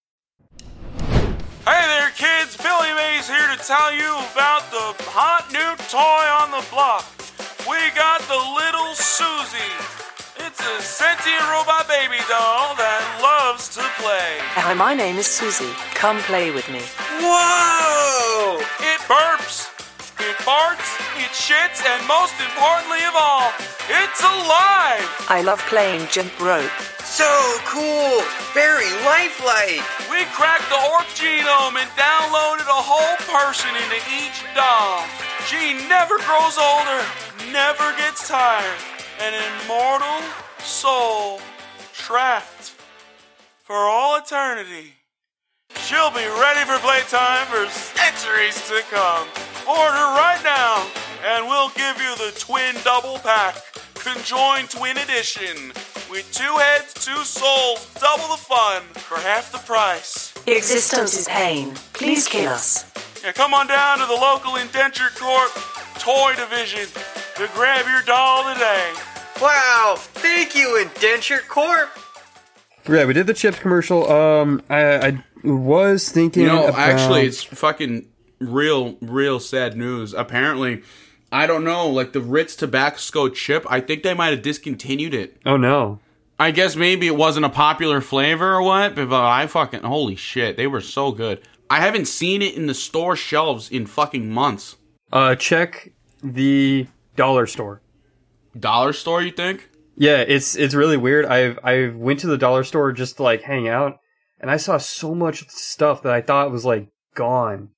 There, 2.11 2.27
kids! 2.27 2.57
Billy 2.57 2.93
Mays 2.95 3.27
here 3.27 3.47
to 3.55 3.57
tell 3.63 3.93
you 3.93 4.11
about 4.33 4.67
the 4.71 4.95
hot 5.11 5.47
new 5.51 5.75
toy 5.87 6.25
on 6.41 6.51
the 6.51 6.65
block. 6.71 7.05
We 7.63 7.77
got 7.95 8.21
the 8.27 8.35
little 8.35 8.95
Susie. 8.95 9.75
It's 10.43 10.59
a 10.59 10.81
sentient 10.81 11.43
robot 11.51 11.87
baby 11.87 12.19
doll 12.27 12.75
that 12.75 13.03
loves 13.21 13.69
to 13.75 13.83
play. 14.01 14.39
Hi, 14.59 14.73
my 14.73 14.93
name 14.93 15.17
is 15.17 15.27
Susie. 15.27 15.71
Come 15.93 16.17
play 16.27 16.51
with 16.51 16.67
me. 16.69 16.81
Whoa! 17.21 18.59
It 18.81 18.99
burps, 19.07 19.70
it 20.21 20.37
farts, 20.45 20.85
it 21.17 21.33
shits, 21.33 21.81
and 21.85 22.05
most 22.07 22.37
importantly 22.39 23.03
of 23.05 23.15
all, 23.17 23.51
it's 23.89 24.21
alive! 24.21 25.05
I 25.29 25.41
love 25.43 25.59
playing 25.67 26.07
jump 26.09 26.31
rope. 26.39 26.69
So 27.11 27.27
cool. 27.65 28.23
Very 28.53 28.87
lifelike. 29.03 29.83
We 30.07 30.23
cracked 30.31 30.69
the 30.71 30.79
orc 30.95 31.07
genome 31.11 31.75
and 31.75 31.91
downloaded 31.99 32.69
a 32.71 32.81
whole 32.81 33.17
person 33.27 33.69
into 33.75 33.99
each 34.07 34.39
doll. 34.55 35.03
She 35.43 35.75
never 35.91 36.15
grows 36.23 36.55
older, 36.55 37.03
never 37.51 37.91
gets 37.99 38.27
tired. 38.27 38.79
An 39.19 39.33
immortal 39.35 40.23
soul 40.63 41.41
trapped 41.93 42.73
for 43.63 43.75
all 43.75 44.17
eternity. 44.17 44.93
She'll 45.75 46.11
be 46.11 46.25
ready 46.39 46.63
for 46.63 46.79
playtime 46.79 47.45
for 47.47 47.67
centuries 47.67 48.55
to 48.69 48.81
come. 48.89 49.27
Order 49.71 50.05
right 50.19 50.41
now, 50.43 50.85
and 51.23 51.47
we'll 51.47 51.69
give 51.69 51.95
you 52.01 52.13
the 52.17 52.37
twin 52.37 52.75
double 52.83 53.19
pack. 53.19 53.55
Conjoined 53.95 54.69
Twin 54.69 54.97
Edition. 54.97 55.71
With 56.09 56.29
two 56.33 56.53
heads, 56.57 56.93
two 56.93 57.23
souls, 57.23 57.87
double 57.99 58.27
the 58.35 58.41
fun 58.41 58.81
for 58.95 59.15
half 59.15 59.51
the 59.53 59.59
price. 59.59 60.33
Existence 60.45 61.17
is 61.17 61.27
pain. 61.29 61.73
Please 61.93 62.27
kill 62.27 62.49
us. 62.51 62.83
Yeah, 63.23 63.31
come 63.31 63.53
on 63.53 63.67
down 63.67 63.99
to 63.99 64.05
the 64.05 64.13
local 64.13 64.57
Indenture 64.57 65.09
Corp 65.17 65.51
Toy 65.99 66.33
Division 66.35 66.87
to 67.37 67.49
grab 67.53 67.85
your 67.87 68.01
doll 68.01 68.51
today. 68.53 68.91
Wow. 69.41 69.95
Thank 69.97 70.53
you, 70.53 70.81
Indenture 70.81 71.41
Corp. 71.47 71.89
Yeah, 72.89 73.05
we 73.05 73.13
did 73.13 73.27
the 73.27 73.33
chips 73.33 73.59
commercial. 73.59 74.11
Um, 74.11 74.61
I, 74.69 75.07
I 75.07 75.23
was 75.45 76.09
thinking. 76.09 76.41
You 76.43 76.49
know, 76.49 76.67
about- 76.67 76.79
actually, 76.79 77.21
it's 77.21 77.43
fucking 77.43 78.07
real, 78.41 78.97
real 79.01 79.39
sad 79.39 79.77
news. 79.77 80.13
Apparently, 80.13 80.81
I 81.31 81.47
don't 81.47 81.63
know, 81.63 81.87
like 81.87 82.11
the 82.11 82.19
Ritz 82.19 82.55
Tabasco 82.55 83.29
chip, 83.29 83.65
I 83.69 83.79
think 83.79 84.03
they 84.03 84.13
might 84.13 84.31
have 84.31 84.41
discontinued 84.41 85.13
it. 85.13 85.37
Oh 85.45 85.57
no. 85.57 85.99
I 86.39 86.51
guess 86.51 86.75
maybe 86.75 87.07
it 87.07 87.15
wasn't 87.15 87.45
a 87.45 87.49
popular 87.49 88.01
flavor 88.01 88.55
or 88.55 88.63
what, 88.63 88.95
but 88.95 89.13
I 89.13 89.45
fucking 89.47 89.83
holy 89.83 90.15
shit, 90.15 90.57
they 90.57 90.67
were 90.67 90.81
so 90.81 91.11
good. 91.11 91.41
I 91.69 91.79
haven't 91.79 92.05
seen 92.05 92.41
it 92.41 92.55
in 92.55 92.65
the 92.65 92.73
store 92.73 93.15
shelves 93.15 93.69
in 93.69 93.85
fucking 93.85 94.29
months. 94.29 94.75
Uh, 95.13 95.35
check 95.35 95.93
the 96.23 96.87
dollar 97.15 97.45
store. 97.45 97.81
Dollar 98.59 98.91
store, 98.91 99.21
you 99.21 99.31
think? 99.31 99.69
Yeah, 99.95 100.17
it's 100.17 100.55
it's 100.55 100.73
really 100.73 100.97
weird. 100.97 101.25
I've 101.25 101.59
I 101.63 101.91
went 101.93 102.19
to 102.21 102.27
the 102.27 102.37
dollar 102.37 102.63
store 102.63 102.91
just 102.91 103.17
to 103.17 103.23
like 103.23 103.43
hang 103.43 103.67
out, 103.67 103.99
and 104.39 104.49
I 104.49 104.57
saw 104.57 104.77
so 104.77 105.13
much 105.13 105.47
stuff 105.49 106.01
that 106.03 106.13
I 106.13 106.21
thought 106.21 106.51
was 106.51 106.65
like 106.65 106.89
gone. 107.13 107.69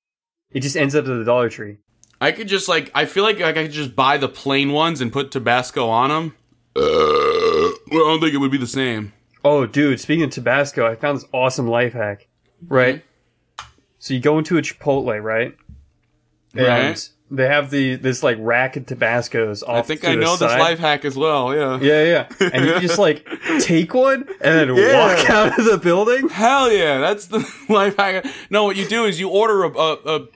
It 0.54 0.60
just 0.60 0.76
ends 0.76 0.94
up 0.94 1.04
at 1.04 1.08
the 1.08 1.24
Dollar 1.24 1.50
Tree. 1.50 1.76
I 2.20 2.32
could 2.32 2.48
just 2.48 2.68
like 2.68 2.90
I 2.94 3.04
feel 3.04 3.24
like, 3.24 3.38
like 3.40 3.56
I 3.58 3.64
could 3.64 3.72
just 3.72 3.94
buy 3.94 4.16
the 4.16 4.28
plain 4.28 4.72
ones 4.72 5.00
and 5.02 5.12
put 5.12 5.30
Tabasco 5.30 5.88
on 5.88 6.08
them. 6.08 6.34
Uh, 6.76 6.80
well, 6.82 8.04
I 8.06 8.08
don't 8.08 8.20
think 8.20 8.34
it 8.34 8.38
would 8.38 8.50
be 8.50 8.58
the 8.58 8.66
same. 8.66 9.12
Oh, 9.44 9.66
dude! 9.66 10.00
Speaking 10.00 10.24
of 10.24 10.30
Tabasco, 10.30 10.86
I 10.90 10.94
found 10.94 11.18
this 11.18 11.26
awesome 11.32 11.66
life 11.68 11.92
hack. 11.92 12.28
Right. 12.66 13.04
So 13.98 14.14
you 14.14 14.20
go 14.20 14.38
into 14.38 14.56
a 14.58 14.62
Chipotle, 14.62 15.22
right? 15.22 15.54
And 16.54 16.66
Right. 16.66 17.08
They 17.30 17.46
have 17.48 17.70
the 17.70 17.96
this 17.96 18.22
like 18.22 18.36
rack 18.40 18.76
of 18.76 18.84
Tabascos. 18.86 19.62
Off 19.62 19.68
I 19.70 19.82
think 19.82 20.02
to 20.02 20.10
I 20.10 20.14
the 20.14 20.20
know 20.20 20.36
this 20.36 20.50
side. 20.50 20.60
life 20.60 20.78
hack 20.78 21.04
as 21.04 21.16
well. 21.16 21.54
Yeah. 21.54 21.80
Yeah, 21.80 22.04
yeah. 22.38 22.48
And 22.52 22.64
you 22.66 22.80
just 22.86 22.98
like 22.98 23.26
take 23.60 23.92
one 23.94 24.28
and 24.40 24.70
then 24.70 24.76
Yeah. 24.76 25.16
walk 25.16 25.30
out 25.30 25.58
of 25.58 25.64
the 25.64 25.78
building. 25.78 26.28
Hell 26.28 26.70
yeah, 26.70 26.98
that's 26.98 27.26
the 27.26 27.38
life 27.68 27.96
hack. 27.96 28.24
No, 28.50 28.64
what 28.64 28.76
you 28.76 28.86
do 28.86 29.04
is 29.06 29.18
you 29.18 29.30
order 29.30 29.64
a, 29.64 29.70
a, 29.70 29.92
a 30.16 30.26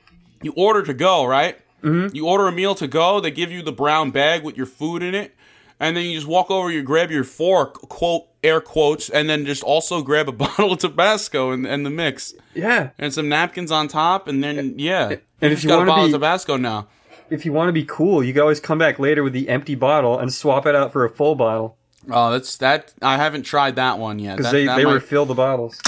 you 0.42 0.53
order 0.57 0.83
to 0.83 0.94
go, 0.94 1.24
right? 1.24 1.59
Mm-hmm. 1.83 2.14
You 2.14 2.27
order 2.27 2.46
a 2.48 2.53
meal 2.53 2.74
to 2.77 2.87
go. 2.88 3.20
They 3.20 3.31
give 3.31 3.51
you 3.53 3.62
the 3.62 3.72
brown 3.72 4.11
bag 4.11 4.42
with 4.42 4.57
your 4.57 4.66
food 4.66 5.03
in 5.03 5.14
it, 5.14 5.35
and 5.79 5.96
then 5.96 6.05
you 6.07 6.14
just 6.14 6.27
walk 6.27 6.51
over. 6.51 6.70
You 6.70 6.83
grab 6.83 7.11
your 7.11 7.24
fork, 7.24 7.74
quote 7.88 8.24
air 8.42 8.61
quotes, 8.61 9.09
and 9.11 9.29
then 9.29 9.44
just 9.46 9.62
also 9.62 10.03
grab 10.03 10.29
a 10.29 10.33
bottle 10.44 10.72
of 10.72 10.79
Tabasco 10.79 11.51
and, 11.53 11.66
and 11.66 11.85
the 11.87 11.90
mix 11.90 12.35
Yeah. 12.55 12.90
and 12.98 13.12
some 13.12 13.29
napkins 13.29 13.70
on 13.72 13.88
top, 13.88 14.27
and 14.29 14.42
then 14.42 14.74
yeah. 14.79 15.09
And 15.40 15.53
if 15.53 15.59
just 15.59 15.64
you 15.64 15.68
got 15.70 15.83
a 15.83 15.87
bottle 15.87 16.05
be- 16.07 16.11
of 16.11 16.20
Tabasco 16.20 16.57
now. 16.57 16.88
If 17.31 17.44
you 17.44 17.53
want 17.53 17.68
to 17.68 17.72
be 17.74 17.85
cool, 17.85 18.24
you 18.24 18.33
can 18.33 18.40
always 18.42 18.59
come 18.59 18.79
back 18.79 18.98
later 18.98 19.22
with 19.22 19.35
the 19.35 19.48
empty 19.51 19.74
bottle 19.74 20.18
and 20.18 20.33
swap 20.33 20.64
it 20.66 20.74
out 20.74 20.92
for 20.92 21.05
a 21.05 21.11
full 21.11 21.35
bottle 21.35 21.77
Oh, 22.11 22.31
that's 22.31 22.57
that. 22.57 22.94
I 23.03 23.16
haven't 23.18 23.42
tried 23.42 23.77
that 23.77 23.98
one 23.98 24.18
yet. 24.18 24.38
because 24.38 24.51
they, 24.51 24.64
that 24.64 24.77
they 24.77 24.85
might- 24.85 24.94
refill 24.94 25.27
the 25.27 25.35
bottles. 25.35 25.79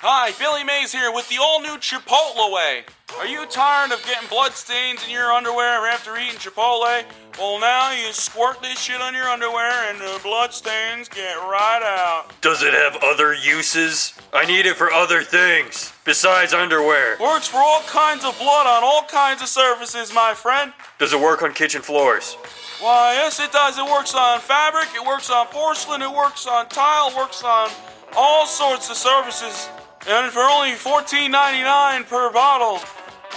Hi, 0.00 0.30
Billy 0.38 0.62
Mays 0.62 0.92
here 0.92 1.12
with 1.12 1.28
the 1.28 1.38
all 1.42 1.60
new 1.60 1.74
Chipotle 1.74 2.52
way. 2.52 2.84
Are 3.18 3.26
you 3.26 3.44
tired 3.46 3.90
of 3.90 4.00
getting 4.06 4.28
blood 4.28 4.52
stains 4.52 5.04
in 5.04 5.10
your 5.10 5.32
underwear 5.32 5.88
after 5.88 6.16
eating 6.16 6.38
Chipotle? 6.38 7.02
Well, 7.36 7.58
now 7.58 7.90
you 7.90 8.12
squirt 8.12 8.62
this 8.62 8.78
shit 8.78 9.00
on 9.00 9.12
your 9.12 9.24
underwear 9.24 9.90
and 9.90 9.98
the 9.98 10.20
blood 10.22 10.54
stains 10.54 11.08
get 11.08 11.34
right 11.38 11.82
out. 11.82 12.30
Does 12.42 12.62
it 12.62 12.74
have 12.74 13.02
other 13.02 13.34
uses? 13.34 14.14
I 14.32 14.46
need 14.46 14.66
it 14.66 14.76
for 14.76 14.92
other 14.92 15.24
things 15.24 15.92
besides 16.04 16.52
underwear. 16.52 17.16
Works 17.18 17.48
for 17.48 17.58
all 17.58 17.82
kinds 17.88 18.24
of 18.24 18.38
blood 18.38 18.68
on 18.68 18.84
all 18.84 19.02
kinds 19.02 19.42
of 19.42 19.48
surfaces, 19.48 20.14
my 20.14 20.32
friend. 20.32 20.72
Does 21.00 21.12
it 21.12 21.18
work 21.18 21.42
on 21.42 21.52
kitchen 21.54 21.82
floors? 21.82 22.34
Why, 22.80 23.14
yes, 23.14 23.40
it 23.40 23.50
does. 23.50 23.76
It 23.78 23.84
works 23.84 24.14
on 24.14 24.38
fabric, 24.38 24.90
it 24.94 25.04
works 25.04 25.28
on 25.28 25.48
porcelain, 25.48 26.02
it 26.02 26.12
works 26.12 26.46
on 26.46 26.68
tile, 26.68 27.12
works 27.16 27.42
on 27.42 27.68
all 28.16 28.46
sorts 28.46 28.90
of 28.90 28.96
surfaces. 28.96 29.68
And 30.08 30.32
for 30.32 30.40
only 30.40 30.70
$14.99 30.72 32.06
per 32.08 32.32
bottle, 32.32 32.78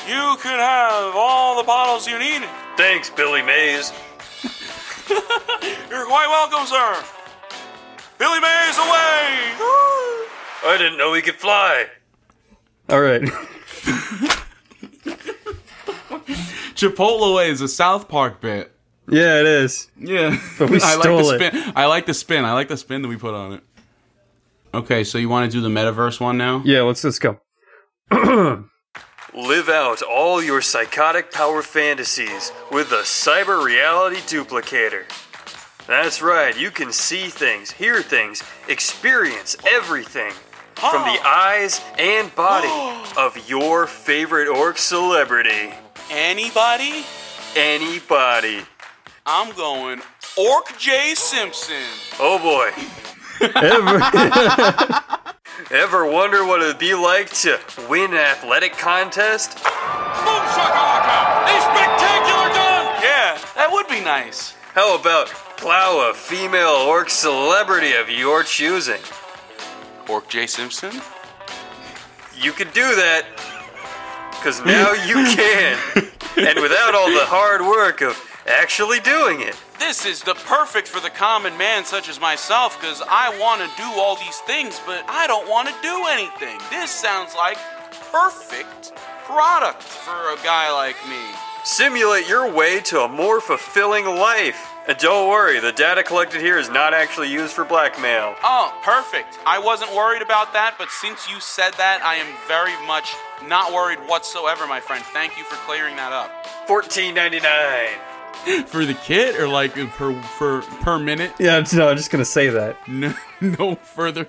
you 0.07 0.37
can 0.41 0.57
have 0.57 1.13
all 1.15 1.57
the 1.57 1.63
bottles 1.63 2.07
you 2.07 2.17
need. 2.17 2.43
Thanks, 2.77 3.09
Billy 3.09 3.41
Mays. 3.41 3.91
You're 5.89 6.05
quite 6.05 6.27
welcome, 6.29 6.65
sir. 6.65 7.03
Billy 8.17 8.39
Mays 8.39 8.77
away! 8.77 9.51
I 10.63 10.75
didn't 10.77 10.97
know 10.97 11.13
he 11.13 11.21
could 11.21 11.35
fly. 11.35 11.87
All 12.89 13.01
right. 13.01 13.21
Chipotle 16.75 17.31
away 17.31 17.49
is 17.49 17.61
a 17.61 17.67
South 17.67 18.07
Park 18.07 18.41
bit. 18.41 18.71
yeah, 19.09 19.39
it 19.39 19.45
is. 19.45 19.89
Yeah, 19.99 20.37
But 20.57 20.69
we 20.69 20.79
I 20.81 20.95
like 20.95 21.03
stole 21.03 21.23
the 21.27 21.35
it. 21.35 21.53
spin. 21.53 21.73
I 21.75 21.85
like 21.87 22.05
the 22.05 22.13
spin. 22.13 22.45
I 22.45 22.53
like 22.53 22.67
the 22.69 22.77
spin 22.77 23.01
that 23.01 23.07
we 23.07 23.17
put 23.17 23.33
on 23.33 23.53
it. 23.53 23.63
Okay, 24.73 25.03
so 25.03 25.17
you 25.17 25.27
want 25.27 25.51
to 25.51 25.57
do 25.57 25.61
the 25.61 25.69
metaverse 25.69 26.19
one 26.19 26.37
now? 26.37 26.61
Yeah, 26.63 26.81
let's 26.81 27.03
let's 27.03 27.19
go. 27.19 27.39
Live 29.33 29.69
out 29.69 30.01
all 30.01 30.43
your 30.43 30.61
psychotic 30.61 31.31
power 31.31 31.61
fantasies 31.61 32.51
with 32.71 32.89
the 32.89 32.97
cyber 32.97 33.63
reality 33.63 34.17
duplicator. 34.17 35.03
That's 35.87 36.21
right, 36.21 36.57
you 36.57 36.71
can 36.71 36.93
see 36.93 37.27
things, 37.27 37.71
hear 37.71 38.01
things, 38.01 38.43
experience 38.67 39.57
everything 39.69 40.31
from 40.75 41.03
the 41.03 41.19
eyes 41.25 41.81
and 41.97 42.33
body 42.35 42.69
of 43.17 43.49
your 43.49 43.87
favorite 43.87 44.47
orc 44.47 44.77
celebrity. 44.77 45.73
Anybody? 46.09 47.03
Anybody. 47.55 48.61
I'm 49.25 49.53
going 49.55 50.01
Orc 50.37 50.77
J. 50.77 51.13
Simpson. 51.15 51.75
Oh 52.19 52.39
boy. 52.39 52.71
Ever- 53.41 55.03
Ever 55.71 56.05
wonder 56.05 56.43
what 56.45 56.61
it'd 56.61 56.79
be 56.79 56.93
like 56.93 57.29
to 57.41 57.59
win 57.89 58.11
an 58.11 58.17
athletic 58.17 58.73
contest? 58.73 59.55
Boom 59.55 60.43
shakalaka! 60.51 61.45
A 61.45 61.61
spectacular 61.61 62.49
dunk! 62.53 63.01
Yeah, 63.03 63.37
that 63.55 63.69
would 63.71 63.87
be 63.87 64.01
nice. 64.01 64.53
How 64.73 64.99
about 64.99 65.27
plow 65.57 66.09
a 66.09 66.13
female 66.13 66.69
orc 66.87 67.09
celebrity 67.09 67.93
of 67.93 68.09
your 68.09 68.43
choosing? 68.43 68.99
Orc 70.09 70.27
J. 70.29 70.45
Simpson? 70.47 70.91
You 72.35 72.51
could 72.51 72.73
do 72.73 72.95
that, 72.95 73.25
because 74.31 74.63
now 74.65 74.91
you 74.93 75.15
can. 75.35 75.77
and 76.37 76.59
without 76.61 76.95
all 76.95 77.09
the 77.11 77.25
hard 77.25 77.61
work 77.61 78.01
of 78.01 78.17
actually 78.47 78.99
doing 79.01 79.41
it. 79.41 79.55
This 79.81 80.05
is 80.05 80.21
the 80.21 80.35
perfect 80.35 80.87
for 80.87 80.99
the 80.99 81.09
common 81.09 81.57
man 81.57 81.85
such 81.85 82.07
as 82.07 82.21
myself 82.21 82.79
because 82.79 83.01
I 83.09 83.35
want 83.39 83.61
to 83.61 83.77
do 83.77 83.99
all 83.99 84.15
these 84.15 84.37
things, 84.41 84.79
but 84.85 85.03
I 85.09 85.25
don't 85.25 85.49
want 85.49 85.69
to 85.69 85.73
do 85.81 86.05
anything. 86.07 86.59
This 86.69 86.91
sounds 86.91 87.33
like 87.33 87.57
perfect 88.11 88.93
product 89.25 89.81
for 89.81 90.33
a 90.33 90.37
guy 90.43 90.71
like 90.71 90.95
me. 91.09 91.19
Simulate 91.63 92.29
your 92.29 92.49
way 92.53 92.79
to 92.81 93.01
a 93.01 93.07
more 93.07 93.41
fulfilling 93.41 94.05
life. 94.05 94.71
And 94.87 94.99
don't 94.99 95.27
worry, 95.27 95.59
the 95.59 95.71
data 95.71 96.03
collected 96.03 96.41
here 96.41 96.59
is 96.59 96.69
not 96.69 96.93
actually 96.93 97.31
used 97.31 97.53
for 97.53 97.65
blackmail. 97.65 98.35
Oh, 98.43 98.79
perfect. 98.83 99.39
I 99.47 99.57
wasn't 99.57 99.95
worried 99.95 100.21
about 100.21 100.53
that, 100.53 100.75
but 100.77 100.91
since 100.91 101.27
you 101.27 101.39
said 101.39 101.73
that, 101.73 102.03
I 102.03 102.15
am 102.15 102.27
very 102.47 102.77
much 102.85 103.15
not 103.49 103.73
worried 103.73 103.99
whatsoever, 104.07 104.67
my 104.67 104.79
friend. 104.79 105.03
Thank 105.05 105.39
you 105.39 105.43
for 105.43 105.55
clearing 105.65 105.95
that 105.95 106.13
up. 106.13 106.45
Fourteen 106.67 107.15
ninety 107.15 107.39
nine. 107.39 107.97
For 108.67 108.85
the 108.85 108.93
kit 108.93 109.39
or 109.39 109.47
like 109.47 109.73
per 109.91 110.13
per 110.37 110.61
per 110.61 110.97
minute? 110.99 111.31
yeah, 111.39 111.63
no, 111.73 111.89
I'm 111.89 111.97
just 111.97 112.09
gonna 112.11 112.25
say 112.25 112.49
that. 112.49 112.77
No, 112.87 113.13
no 113.41 113.75
further 113.75 114.27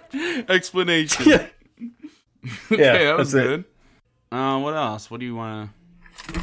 explanation. 0.49 1.27
Yeah. 1.29 1.47
okay, 2.73 2.83
Yeah, 2.83 3.05
that 3.05 3.17
was 3.17 3.33
that's 3.33 3.45
it. 3.45 3.49
good. 3.49 3.65
Uh, 4.37 4.59
what 4.61 4.75
else? 4.75 5.11
What 5.11 5.21
do 5.21 5.27
you 5.27 5.35
want 5.37 5.71
to? 6.29 6.41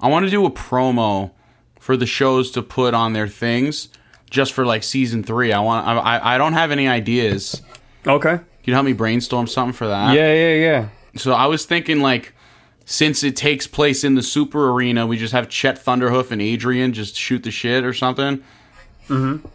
I 0.00 0.08
want 0.08 0.24
to 0.24 0.30
do 0.30 0.44
a 0.44 0.50
promo 0.50 1.30
for 1.78 1.96
the 1.96 2.06
shows 2.06 2.50
to 2.52 2.62
put 2.62 2.94
on 2.94 3.12
their 3.12 3.28
things, 3.28 3.88
just 4.30 4.52
for 4.52 4.66
like 4.66 4.82
season 4.82 5.22
three. 5.22 5.52
I 5.52 5.60
want. 5.60 5.86
I, 5.86 6.34
I 6.34 6.38
don't 6.38 6.52
have 6.54 6.70
any 6.70 6.86
ideas. 6.88 7.62
Okay. 8.06 8.36
Can 8.36 8.44
you 8.64 8.74
help 8.74 8.84
me 8.86 8.92
brainstorm 8.92 9.46
something 9.46 9.72
for 9.72 9.86
that? 9.88 10.14
Yeah, 10.14 10.32
yeah, 10.32 10.54
yeah. 10.54 10.88
So 11.16 11.32
I 11.32 11.46
was 11.46 11.64
thinking 11.64 12.00
like, 12.00 12.33
since 12.84 13.22
it 13.22 13.36
takes 13.36 13.66
place 13.66 14.04
in 14.04 14.14
the 14.14 14.22
Super 14.22 14.70
Arena, 14.70 15.06
we 15.06 15.16
just 15.16 15.32
have 15.32 15.48
Chet 15.48 15.82
Thunderhoof 15.82 16.30
and 16.30 16.42
Adrian 16.42 16.92
just 16.92 17.16
shoot 17.16 17.42
the 17.42 17.50
shit 17.50 17.84
or 17.84 17.92
something. 17.92 18.42
Mm-hmm. 19.08 19.46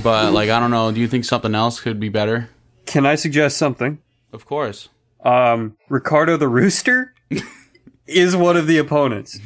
But 0.00 0.32
like, 0.32 0.50
I 0.50 0.58
don't 0.58 0.70
know. 0.70 0.90
Do 0.90 1.00
you 1.00 1.08
think 1.08 1.24
something 1.24 1.54
else 1.54 1.80
could 1.80 2.00
be 2.00 2.08
better? 2.08 2.48
Can 2.86 3.04
I 3.06 3.14
suggest 3.14 3.58
something? 3.58 3.98
Of 4.32 4.46
course. 4.46 4.88
Um, 5.24 5.76
Ricardo 5.88 6.36
the 6.36 6.48
Rooster 6.48 7.14
is 8.06 8.34
one 8.34 8.56
of 8.56 8.66
the 8.66 8.78
opponents. 8.78 9.38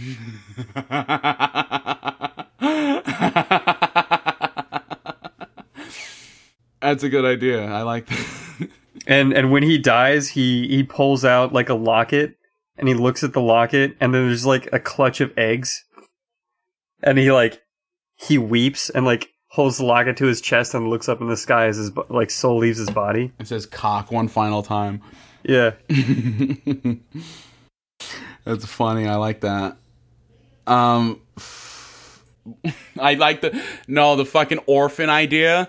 That's 6.80 7.02
a 7.02 7.08
good 7.08 7.24
idea. 7.24 7.66
I 7.66 7.82
like 7.82 8.06
that. 8.06 8.26
And 9.08 9.32
and 9.34 9.52
when 9.52 9.62
he 9.62 9.78
dies, 9.78 10.28
he 10.28 10.66
he 10.66 10.82
pulls 10.82 11.24
out 11.24 11.52
like 11.52 11.68
a 11.68 11.74
locket 11.74 12.35
and 12.78 12.88
he 12.88 12.94
looks 12.94 13.24
at 13.24 13.32
the 13.32 13.40
locket 13.40 13.96
and 14.00 14.14
then 14.14 14.26
there's 14.26 14.46
like 14.46 14.68
a 14.72 14.78
clutch 14.78 15.20
of 15.20 15.36
eggs. 15.36 15.84
And 17.02 17.18
he 17.18 17.30
like 17.30 17.62
he 18.16 18.38
weeps 18.38 18.90
and 18.90 19.04
like 19.04 19.32
holds 19.48 19.78
the 19.78 19.84
locket 19.84 20.16
to 20.18 20.26
his 20.26 20.40
chest 20.40 20.74
and 20.74 20.88
looks 20.88 21.08
up 21.08 21.20
in 21.20 21.28
the 21.28 21.36
sky 21.36 21.66
as 21.66 21.76
his 21.76 21.90
like 22.08 22.30
soul 22.30 22.58
leaves 22.58 22.78
his 22.78 22.90
body. 22.90 23.32
it 23.38 23.46
says 23.46 23.66
cock 23.66 24.10
one 24.10 24.28
final 24.28 24.62
time. 24.62 25.02
Yeah. 25.42 25.72
That's 28.44 28.66
funny. 28.66 29.06
I 29.06 29.16
like 29.16 29.40
that. 29.40 29.76
Um, 30.66 31.20
I 32.98 33.14
like 33.14 33.40
the 33.40 33.62
no 33.88 34.16
the 34.16 34.24
fucking 34.24 34.58
orphan 34.66 35.10
idea. 35.10 35.68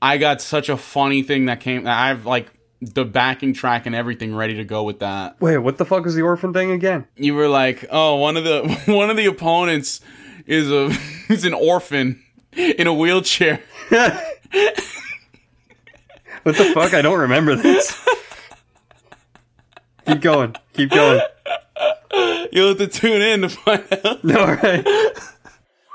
I 0.00 0.18
got 0.18 0.40
such 0.40 0.68
a 0.68 0.76
funny 0.76 1.22
thing 1.22 1.46
that 1.46 1.60
came. 1.60 1.86
I 1.86 2.08
have 2.08 2.26
like 2.26 2.50
the 2.84 3.04
backing 3.04 3.54
track 3.54 3.86
and 3.86 3.94
everything 3.94 4.34
ready 4.34 4.54
to 4.54 4.64
go 4.64 4.82
with 4.82 5.00
that. 5.00 5.40
Wait, 5.40 5.58
what 5.58 5.78
the 5.78 5.84
fuck 5.84 6.06
is 6.06 6.14
the 6.14 6.22
orphan 6.22 6.52
thing 6.52 6.70
again? 6.70 7.06
You 7.16 7.34
were 7.34 7.48
like, 7.48 7.86
oh, 7.90 8.16
one 8.16 8.36
of 8.36 8.44
the 8.44 8.82
one 8.92 9.10
of 9.10 9.16
the 9.16 9.26
opponents 9.26 10.00
is 10.46 10.70
a 10.70 10.96
is 11.32 11.44
an 11.44 11.54
orphan 11.54 12.22
in 12.52 12.86
a 12.86 12.94
wheelchair. 12.94 13.60
What 16.44 16.58
the 16.58 16.64
fuck? 16.74 16.92
I 16.92 17.00
don't 17.00 17.20
remember 17.20 17.56
this. 17.56 17.98
Keep 20.06 20.20
going. 20.20 20.54
Keep 20.74 20.90
going. 20.90 21.22
You'll 22.52 22.68
have 22.68 22.78
to 22.78 22.86
tune 22.86 23.22
in 23.22 23.40
to 23.40 23.48
find 23.48 23.82
out. 24.04 24.22
No, 24.22 24.44
right. 24.44 24.86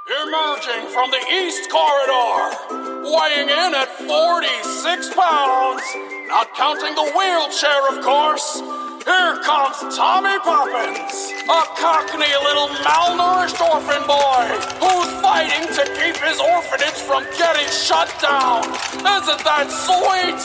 Emerging 0.09 0.89
from 0.91 1.11
the 1.11 1.23
East 1.31 1.69
Corridor, 1.69 3.05
weighing 3.05 3.47
in 3.47 3.75
at 3.75 3.89
46 3.99 5.13
pounds, 5.13 5.83
not 6.29 6.53
counting 6.53 6.93
the 6.93 7.11
wheelchair, 7.17 7.97
of 7.97 8.05
course. 8.05 8.61
Here 9.03 9.41
comes 9.41 9.97
Tommy 9.97 10.37
Poppins, 10.45 11.33
a 11.49 11.61
cockney 11.73 12.29
little 12.45 12.69
malnourished 12.85 13.59
orphan 13.59 14.05
boy 14.05 14.45
who's 14.77 15.09
fighting 15.23 15.65
to 15.73 15.83
keep 15.97 16.15
his 16.21 16.39
orphanage 16.39 17.01
from 17.09 17.23
getting 17.35 17.67
shut 17.69 18.13
down. 18.21 18.61
Isn't 18.93 19.43
that 19.43 19.71
sweet? 19.71 20.37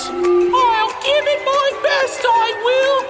I'll 0.57 0.95
give 1.05 1.27
it 1.29 1.45
my 1.45 1.71
best, 1.83 2.25
I 2.25 2.49
will. 2.65 3.05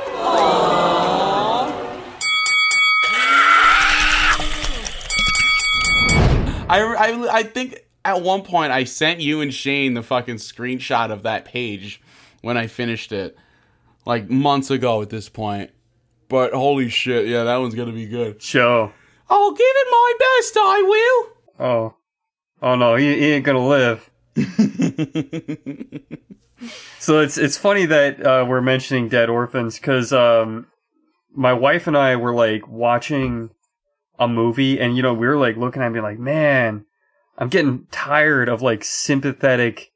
I, 6.68 6.80
I, 6.80 7.36
I 7.38 7.42
think 7.44 7.78
at 8.04 8.20
one 8.20 8.42
point 8.42 8.72
I 8.72 8.82
sent 8.82 9.20
you 9.20 9.40
and 9.42 9.54
Shane 9.54 9.94
the 9.94 10.02
fucking 10.02 10.36
screenshot 10.36 11.12
of 11.12 11.22
that 11.22 11.44
page 11.44 12.00
when 12.44 12.56
I 12.56 12.66
finished 12.66 13.12
it, 13.12 13.36
like 14.06 14.30
months 14.30 14.70
ago 14.70 15.02
at 15.02 15.10
this 15.10 15.28
point. 15.28 15.70
But 16.28 16.52
holy 16.52 16.88
shit, 16.88 17.26
yeah, 17.26 17.44
that 17.44 17.56
one's 17.56 17.74
gonna 17.74 17.92
be 17.92 18.06
good. 18.06 18.40
Show. 18.42 18.92
I'll 19.28 19.52
give 19.52 19.66
it 19.66 19.86
my 19.90 20.12
best, 20.18 20.56
I 20.56 20.82
will. 21.58 21.66
Oh. 21.66 21.94
Oh 22.62 22.74
no, 22.76 22.96
he, 22.96 23.18
he 23.18 23.32
ain't 23.32 23.44
gonna 23.44 23.66
live. 23.66 24.10
so 26.98 27.20
it's 27.20 27.38
it's 27.38 27.58
funny 27.58 27.86
that 27.86 28.24
uh, 28.24 28.44
we're 28.48 28.60
mentioning 28.60 29.08
dead 29.08 29.28
orphans 29.28 29.78
because 29.78 30.12
um, 30.12 30.66
my 31.34 31.52
wife 31.52 31.86
and 31.86 31.96
I 31.96 32.16
were 32.16 32.34
like 32.34 32.66
watching 32.66 33.50
a 34.18 34.26
movie, 34.26 34.80
and 34.80 34.96
you 34.96 35.02
know 35.02 35.14
we 35.14 35.26
were 35.26 35.36
like 35.36 35.56
looking 35.56 35.82
at 35.82 35.92
me 35.92 36.00
like, 36.00 36.18
man, 36.18 36.86
I'm 37.36 37.48
getting 37.48 37.86
tired 37.90 38.48
of 38.48 38.62
like 38.62 38.82
sympathetic 38.82 39.92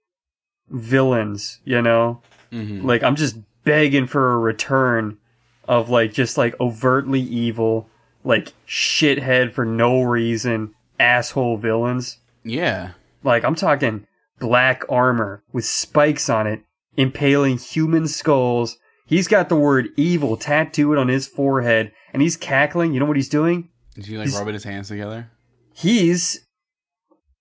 villains. 0.69 1.61
You 1.65 1.81
know, 1.83 2.23
Mm-hmm. 2.53 2.87
like 2.87 3.03
I'm 3.03 3.17
just 3.17 3.37
begging 3.65 4.07
for 4.07 4.33
a 4.33 4.39
return 4.39 5.19
of 5.67 5.91
like 5.91 6.13
just 6.13 6.39
like 6.39 6.59
overtly 6.61 7.21
evil, 7.21 7.89
like 8.25 8.53
shithead 8.67 9.53
for 9.53 9.65
no 9.65 10.01
reason, 10.03 10.75
asshole 10.99 11.59
villains. 11.59 12.19
Yeah. 12.45 12.93
Like 13.23 13.45
I'm 13.45 13.55
talking 13.55 14.07
black 14.39 14.85
armor 14.89 15.43
with 15.53 15.65
spikes 15.67 16.31
on 16.31 16.47
it, 16.47 16.63
impaling 16.97 17.59
human 17.59 18.09
skulls. 18.09 18.79
He's 19.05 19.29
got 19.29 19.49
the 19.49 19.57
word 19.57 19.89
evil 19.97 20.37
tattooed 20.37 20.97
on 20.99 21.09
his 21.09 21.27
forehead, 21.27 21.93
and 22.13 22.23
he's 22.23 22.37
cackling. 22.37 22.93
You 22.95 23.01
know 23.01 23.07
what 23.07 23.17
he's 23.17 23.29
doing? 23.29 23.69
Is 23.97 24.07
he 24.07 24.17
like 24.17 24.27
He's- 24.29 24.39
rubbing 24.39 24.55
his 24.55 24.65
hands 24.65 24.89
together? 24.89 25.31
He's 25.75 26.47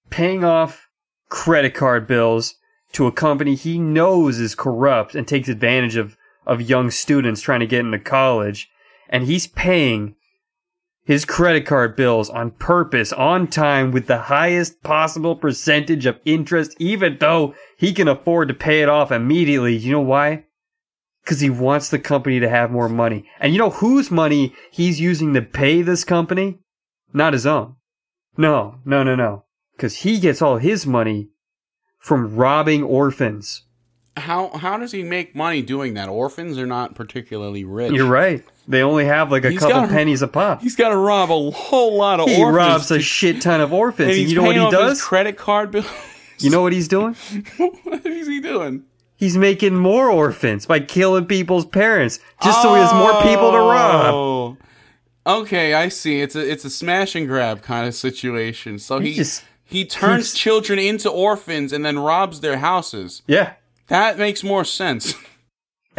paying 0.10 0.44
off 0.44 0.88
credit 1.30 1.74
card 1.74 2.08
bills 2.08 2.56
to 2.94 3.08
a 3.08 3.12
company 3.12 3.56
he 3.56 3.78
knows 3.78 4.40
is 4.40 4.56
corrupt 4.56 5.16
and 5.16 5.28
takes 5.28 5.50
advantage 5.50 5.96
of, 5.96 6.18
of 6.46 6.62
young 6.62 6.90
students 6.92 7.42
trying 7.42 7.60
to 7.60 7.68
get 7.68 7.82
into 7.82 8.00
college. 8.00 8.70
And 9.10 9.24
he's 9.26 9.48
paying 9.48 10.16
his 11.08 11.24
credit 11.24 11.66
card 11.66 11.96
bills 11.96 12.30
on 12.30 12.52
purpose, 12.52 13.14
on 13.14 13.48
time, 13.48 13.92
with 13.92 14.08
the 14.08 14.18
highest 14.24 14.84
possible 14.84 15.38
percentage 15.38 16.06
of 16.06 16.20
interest, 16.26 16.76
even 16.80 17.18
though 17.20 17.56
he 17.78 17.94
can 17.94 18.10
afford 18.10 18.50
to 18.50 18.54
pay 18.54 18.82
it 18.82 18.90
off 18.90 19.10
immediately. 19.10 19.76
You 19.76 19.94
know 19.94 20.02
why? 20.02 20.44
Because 21.24 21.40
he 21.40 21.50
wants 21.50 21.90
the 21.90 22.00
company 22.00 22.42
to 22.42 22.50
have 22.50 22.72
more 22.72 22.90
money. 22.90 23.26
And 23.40 23.54
you 23.54 23.60
know 23.60 23.70
whose 23.70 24.12
money 24.12 24.54
he's 24.70 25.00
using 25.00 25.34
to 25.34 25.42
pay 25.42 25.82
this 25.82 26.04
company? 26.04 26.60
Not 27.14 27.34
his 27.34 27.46
own. 27.46 27.76
No, 28.36 28.80
no, 28.84 29.02
no, 29.04 29.16
no. 29.16 29.46
Because 29.76 30.00
he 30.00 30.20
gets 30.20 30.42
all 30.42 30.58
his 30.58 30.86
money 30.86 31.30
from 32.08 32.36
robbing 32.36 32.84
orphans. 32.84 33.64
How 34.16 34.50
how 34.58 34.78
does 34.78 34.92
he 34.92 35.04
make 35.04 35.36
money 35.36 35.62
doing 35.62 35.94
that? 35.94 36.10
Orphans 36.10 36.58
are 36.58 36.66
not 36.66 36.96
particularly 36.96 37.64
rich. 37.66 37.94
You're 37.94 38.08
right. 38.10 38.44
They 38.68 38.82
only 38.82 39.06
have 39.06 39.32
like 39.32 39.46
a 39.46 39.52
He's 39.52 39.60
couple 39.60 39.82
gotta- 39.82 39.94
pennies 39.94 40.22
a 40.24 40.28
pop. 40.28 40.62
He's 40.62 40.76
got 40.76 40.90
to 40.90 40.98
rob 40.98 41.30
a 41.30 41.52
whole 41.52 41.96
lot 41.98 42.20
of 42.20 42.24
orphans. 42.24 42.38
He 42.38 42.44
orphans. 42.44 42.58
robs 42.58 42.92
a 42.92 43.00
shit 43.00 43.42
ton 43.42 43.62
of 43.62 43.72
orphans. 43.72 44.10
and 44.10 44.20
And 44.22 44.30
you 44.30 44.36
know 44.36 44.44
what 44.44 44.56
he 44.56 44.72
does? 44.72 45.02
credit 45.02 45.38
card 45.38 45.70
bill. 45.72 45.86
You 46.40 46.50
know 46.50 46.62
what 46.62 46.74
he's 46.74 46.88
doing? 46.88 47.14
what 47.84 48.06
is 48.06 48.28
he 48.28 48.40
doing? 48.40 48.84
He's 49.16 49.36
making 49.38 49.76
more 49.76 50.10
orphans 50.10 50.66
by 50.68 50.80
killing 50.82 51.26
people's 51.26 51.66
parents 51.66 52.20
just 52.44 52.62
so 52.62 52.74
he 52.76 52.82
has 52.82 52.94
more 52.94 53.22
people 53.24 53.52
to 53.52 53.58
rob. 53.58 54.14
Oh. 54.14 54.58
Okay, 55.26 55.74
I 55.74 55.90
see. 55.90 56.22
It's 56.22 56.36
a 56.36 56.52
it's 56.52 56.64
a 56.66 56.70
smash 56.70 57.16
and 57.16 57.28
grab 57.28 57.62
kind 57.62 57.88
of 57.88 57.94
situation. 57.96 58.78
So 58.80 59.00
He 59.00 59.10
he 59.10 59.16
just 59.16 59.44
he 59.68 59.86
turns 59.86 60.32
keeps- 60.32 60.40
children 60.40 60.80
into 60.80 61.10
orphans 61.10 61.72
and 61.74 61.86
then 61.86 62.00
robs 62.00 62.40
their 62.42 62.58
houses. 62.58 63.22
Yeah. 63.28 63.54
That 63.88 64.18
makes 64.18 64.44
more 64.44 64.66
sense. 64.66 65.14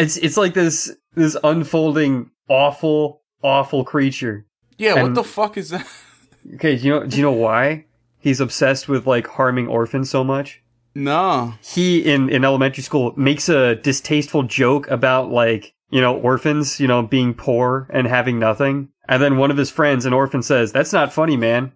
It's 0.01 0.17
it's 0.17 0.37
like 0.37 0.55
this 0.55 0.93
this 1.17 1.37
unfolding 1.43 2.31
awful 2.49 3.23
awful 3.43 3.85
creature. 3.85 4.47
Yeah, 4.77 5.03
what 5.03 5.15
the 5.15 5.25
fuck 5.25 5.57
is 5.57 5.71
that? 5.71 5.87
Okay, 6.55 6.77
do 6.77 6.85
you 6.85 6.91
know 6.93 7.05
do 7.05 7.17
you 7.17 7.23
know 7.25 7.33
why 7.33 7.85
he's 8.21 8.41
obsessed 8.41 8.89
with 8.89 9.09
like 9.09 9.27
harming 9.27 9.67
orphans 9.67 10.09
so 10.09 10.23
much? 10.23 10.63
No. 10.95 11.55
He 11.63 11.99
in 12.01 12.31
in 12.31 12.45
elementary 12.45 12.85
school 12.85 13.13
makes 13.17 13.49
a 13.49 13.75
distasteful 13.75 14.45
joke 14.45 14.89
about 14.89 15.31
like, 15.33 15.75
you 15.91 16.01
know, 16.01 16.17
orphans, 16.17 16.79
you 16.79 16.87
know, 16.87 17.03
being 17.03 17.35
poor 17.35 17.89
and 17.93 18.07
having 18.07 18.39
nothing. 18.39 18.91
And 19.09 19.21
then 19.21 19.37
one 19.37 19.51
of 19.51 19.57
his 19.57 19.71
friends, 19.71 20.07
an 20.07 20.13
orphan 20.13 20.43
says, 20.43 20.71
"That's 20.71 20.93
not 20.93 21.13
funny, 21.13 21.37
man." 21.37 21.73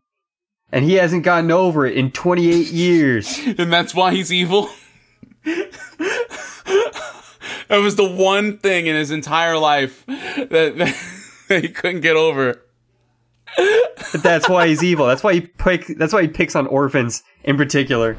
And 0.72 0.84
he 0.84 0.94
hasn't 0.94 1.22
gotten 1.22 1.50
over 1.50 1.86
it 1.86 1.96
in 1.96 2.10
28 2.10 2.68
years. 2.68 3.38
And 3.58 3.72
that's 3.72 3.94
why 3.94 4.14
he's 4.14 4.32
evil. 4.32 4.70
that 5.44 5.68
was 7.68 7.96
the 7.96 8.08
one 8.08 8.58
thing 8.58 8.86
in 8.86 8.96
his 8.96 9.10
entire 9.10 9.58
life 9.58 10.04
that, 10.06 10.94
that 11.48 11.62
he 11.62 11.68
couldn't 11.68 12.00
get 12.00 12.16
over. 12.16 12.62
That's 14.14 14.48
why 14.48 14.68
he's 14.68 14.82
evil. 14.82 15.06
That's 15.06 15.22
why 15.22 15.34
he 15.34 15.40
pick 15.42 15.86
that's 15.98 16.12
why 16.12 16.22
he 16.22 16.28
picks 16.28 16.56
on 16.56 16.66
orphans 16.66 17.22
in 17.44 17.56
particular. 17.56 18.16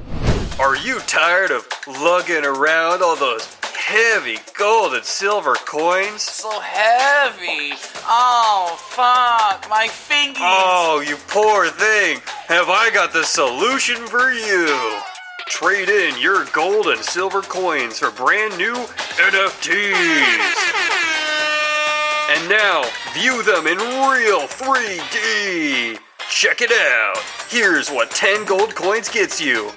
Are 0.60 0.76
you 0.76 1.00
tired 1.02 1.50
of 1.50 1.68
lugging 1.88 2.46
around 2.46 3.02
all 3.02 3.16
those 3.16 3.48
heavy 3.84 4.38
gold 4.58 4.94
and 4.94 5.04
silver 5.04 5.56
coins? 5.56 6.22
So 6.22 6.50
heavy. 6.62 7.74
Oh, 8.08 8.78
fuck. 8.80 9.70
My 9.70 9.88
fingies. 9.88 10.38
Oh, 10.40 11.04
you 11.06 11.18
poor 11.28 11.68
thing. 11.68 12.20
Have 12.48 12.70
I 12.70 12.90
got 12.94 13.12
the 13.12 13.24
solution 13.24 13.98
for 14.08 14.32
you? 14.32 14.98
Trade 15.48 15.90
in 15.90 16.18
your 16.22 16.46
gold 16.54 16.88
and 16.88 17.02
silver 17.02 17.42
coins 17.42 18.00
for 18.00 18.12
brand 18.12 18.58
new 18.58 18.74
NFTs. 18.74 19.94
And 22.32 22.50
now, 22.50 22.84
view 23.14 23.44
them 23.44 23.68
in 23.68 23.78
real 23.78 24.48
3D. 24.48 26.00
Check 26.30 26.62
it 26.62 26.72
out. 26.72 27.24
Here's 27.50 27.90
what 27.90 28.12
10 28.12 28.46
gold 28.46 28.76
coins 28.76 29.10
gets 29.10 29.40
you. 29.40 29.72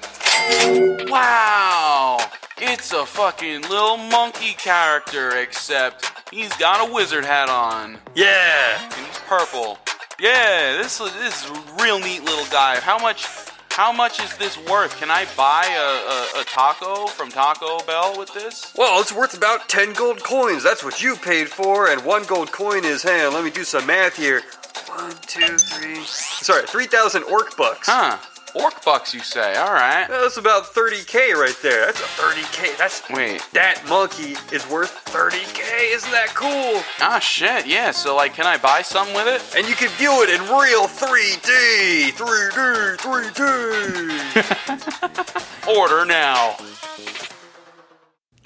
Wow. 1.09 2.17
It's 2.57 2.91
a 2.91 3.05
fucking 3.05 3.61
little 3.63 3.97
monkey 3.97 4.53
character, 4.53 5.37
except 5.37 6.11
he's 6.31 6.55
got 6.57 6.89
a 6.89 6.93
wizard 6.93 7.25
hat 7.25 7.49
on. 7.49 7.97
Yeah. 8.15 8.81
And 8.81 9.05
he's 9.05 9.19
purple. 9.19 9.77
Yeah, 10.19 10.77
this 10.81 10.99
is 10.99 11.13
this 11.13 11.45
is 11.45 11.51
a 11.51 11.83
real 11.83 11.99
neat 11.99 12.23
little 12.23 12.47
guy. 12.51 12.79
How 12.79 12.97
much 12.97 13.27
how 13.69 13.91
much 13.91 14.19
is 14.19 14.35
this 14.37 14.57
worth? 14.67 14.97
Can 14.99 15.11
I 15.11 15.27
buy 15.37 15.63
a, 15.69 16.39
a, 16.39 16.41
a 16.41 16.43
taco 16.45 17.05
from 17.05 17.29
Taco 17.29 17.85
Bell 17.85 18.17
with 18.17 18.33
this? 18.33 18.73
Well, 18.75 18.99
it's 18.99 19.13
worth 19.13 19.37
about 19.37 19.69
10 19.69 19.93
gold 19.93 20.23
coins. 20.23 20.63
That's 20.63 20.83
what 20.83 21.03
you 21.03 21.15
paid 21.15 21.47
for, 21.47 21.87
and 21.87 22.03
one 22.03 22.23
gold 22.23 22.51
coin 22.51 22.83
is, 22.83 23.05
on, 23.05 23.35
let 23.35 23.43
me 23.43 23.51
do 23.51 23.63
some 23.63 23.85
math 23.85 24.17
here. 24.17 24.41
One, 24.87 25.11
two, 25.27 25.57
three. 25.57 26.03
Sorry, 26.05 26.65
3,000 26.67 27.23
orc 27.23 27.55
bucks. 27.57 27.87
Huh. 27.89 28.17
Orc 28.55 28.81
bucks, 28.83 29.13
you 29.13 29.19
say? 29.19 29.55
All 29.55 29.73
right. 29.73 30.07
That's 30.07 30.37
about 30.37 30.63
30k 30.63 31.33
right 31.33 31.55
there. 31.61 31.85
That's 31.87 31.99
a 31.99 32.03
30k. 32.05 32.77
That's 32.77 33.03
Wait. 33.09 33.45
That 33.53 33.83
monkey 33.87 34.35
is 34.55 34.65
worth 34.69 35.03
30k. 35.05 35.93
Isn't 35.93 36.11
that 36.11 36.29
cool? 36.33 36.81
Ah, 37.01 37.19
shit. 37.19 37.67
Yeah. 37.67 37.91
So, 37.91 38.15
like, 38.15 38.33
can 38.33 38.45
I 38.47 38.57
buy 38.57 38.81
something 38.81 39.13
with 39.15 39.27
it? 39.27 39.43
And 39.57 39.67
you 39.67 39.75
can 39.75 39.89
view 39.97 40.23
it 40.23 40.29
in 40.29 40.39
real 40.43 40.87
3D. 40.87 42.13
3D. 42.13 42.97
3D. 42.97 45.77
Order 45.77 46.05
now. 46.05 46.55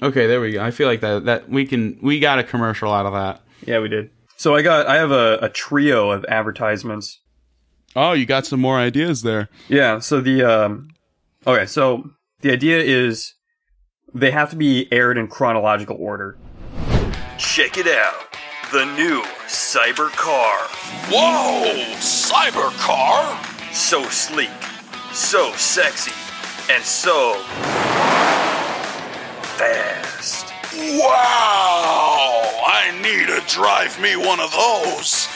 Okay, 0.02 0.26
there 0.26 0.40
we 0.40 0.50
go. 0.52 0.60
I 0.62 0.72
feel 0.72 0.88
like 0.88 1.00
that 1.02 1.26
that 1.26 1.48
we 1.48 1.64
can 1.64 1.96
we 2.02 2.18
got 2.18 2.40
a 2.40 2.42
commercial 2.42 2.92
out 2.92 3.06
of 3.06 3.12
that. 3.12 3.40
yeah, 3.64 3.78
we 3.78 3.88
did. 3.88 4.10
So 4.42 4.56
I 4.56 4.62
got 4.62 4.88
I 4.88 4.96
have 4.96 5.12
a, 5.12 5.38
a 5.40 5.48
trio 5.48 6.10
of 6.10 6.24
advertisements. 6.24 7.20
Oh, 7.94 8.12
you 8.12 8.26
got 8.26 8.44
some 8.44 8.58
more 8.58 8.76
ideas 8.76 9.22
there. 9.22 9.48
Yeah. 9.68 10.00
So 10.00 10.20
the 10.20 10.42
um, 10.42 10.88
okay. 11.46 11.64
So 11.64 12.10
the 12.40 12.50
idea 12.50 12.78
is 12.78 13.34
they 14.12 14.32
have 14.32 14.50
to 14.50 14.56
be 14.56 14.92
aired 14.92 15.16
in 15.16 15.28
chronological 15.28 15.94
order. 15.96 16.38
Check 17.38 17.78
it 17.78 17.86
out. 17.86 18.36
The 18.72 18.84
new 18.96 19.22
Cyber 19.46 20.10
Car. 20.10 20.58
Whoa! 21.08 21.74
Cybercar? 22.00 23.72
So 23.72 24.02
sleek, 24.08 24.50
so 25.12 25.52
sexy, 25.52 26.10
and 26.68 26.82
so 26.82 27.34
fast. 29.54 30.52
Wow! 30.98 32.51
I 32.62 32.94
need 33.02 33.26
to 33.26 33.42
drive 33.50 33.98
me 33.98 34.14
one 34.14 34.38
of 34.38 34.54
those. 34.54 35.26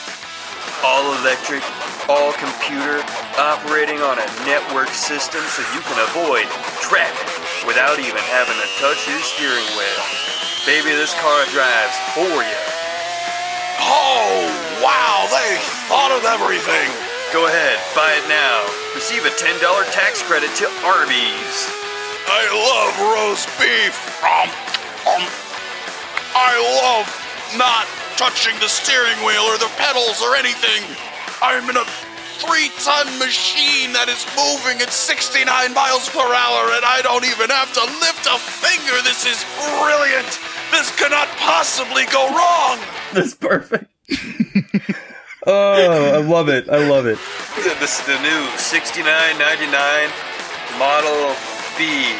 All 0.87 1.11
electric, 1.19 1.59
all 2.07 2.31
computer, 2.39 3.03
operating 3.35 3.99
on 3.99 4.23
a 4.23 4.29
network 4.47 4.95
system 4.95 5.43
so 5.51 5.67
you 5.75 5.83
can 5.91 5.99
avoid 6.07 6.47
traffic 6.79 7.27
without 7.67 7.99
even 7.99 8.23
having 8.31 8.55
to 8.55 8.69
touch 8.79 9.11
your 9.11 9.19
steering 9.27 9.67
wheel. 9.75 10.03
Baby, 10.71 10.95
this 10.95 11.19
car 11.19 11.43
drives 11.51 11.99
for 12.15 12.47
you. 12.47 12.62
Oh, 13.83 14.47
wow! 14.79 15.27
They 15.27 15.59
thought 15.91 16.15
of 16.15 16.23
everything. 16.31 16.95
Go 17.35 17.51
ahead, 17.51 17.83
buy 17.99 18.15
it 18.15 18.27
now. 18.31 18.62
Receive 18.95 19.27
a 19.27 19.35
$10 19.35 19.59
tax 19.91 20.23
credit 20.23 20.55
to 20.62 20.71
Arby's. 20.87 21.59
I 22.31 22.47
love 22.55 22.95
roast 23.19 23.51
beef. 23.59 23.99
Um, 24.23 24.47
um, 25.11 25.45
I 26.37 26.53
love 26.85 27.09
not 27.57 27.88
touching 28.20 28.53
the 28.61 28.68
steering 28.68 29.16
wheel 29.25 29.49
or 29.49 29.57
the 29.57 29.72
pedals 29.81 30.20
or 30.20 30.37
anything. 30.37 30.85
I'm 31.40 31.64
in 31.64 31.81
a 31.81 31.85
three-ton 32.44 33.09
machine 33.16 33.96
that 33.96 34.12
is 34.12 34.20
moving 34.37 34.85
at 34.85 34.92
69 34.92 35.49
miles 35.72 36.12
per 36.12 36.20
hour, 36.20 36.77
and 36.77 36.85
I 36.85 37.01
don't 37.01 37.25
even 37.25 37.49
have 37.49 37.72
to 37.81 37.85
lift 38.05 38.29
a 38.29 38.37
finger. 38.37 39.01
This 39.01 39.25
is 39.25 39.40
brilliant. 39.81 40.29
This 40.68 40.92
cannot 41.01 41.33
possibly 41.40 42.05
go 42.12 42.29
wrong. 42.29 42.77
That's 43.16 43.33
perfect. 43.33 43.88
oh, 45.49 46.20
I 46.20 46.20
love 46.20 46.53
it. 46.53 46.68
I 46.68 46.85
love 46.85 47.09
it. 47.09 47.16
This 47.81 47.96
is 47.96 48.05
the 48.05 48.20
new 48.20 48.44
69.99 48.61 50.12
Model 50.77 51.33
B. 51.81 52.12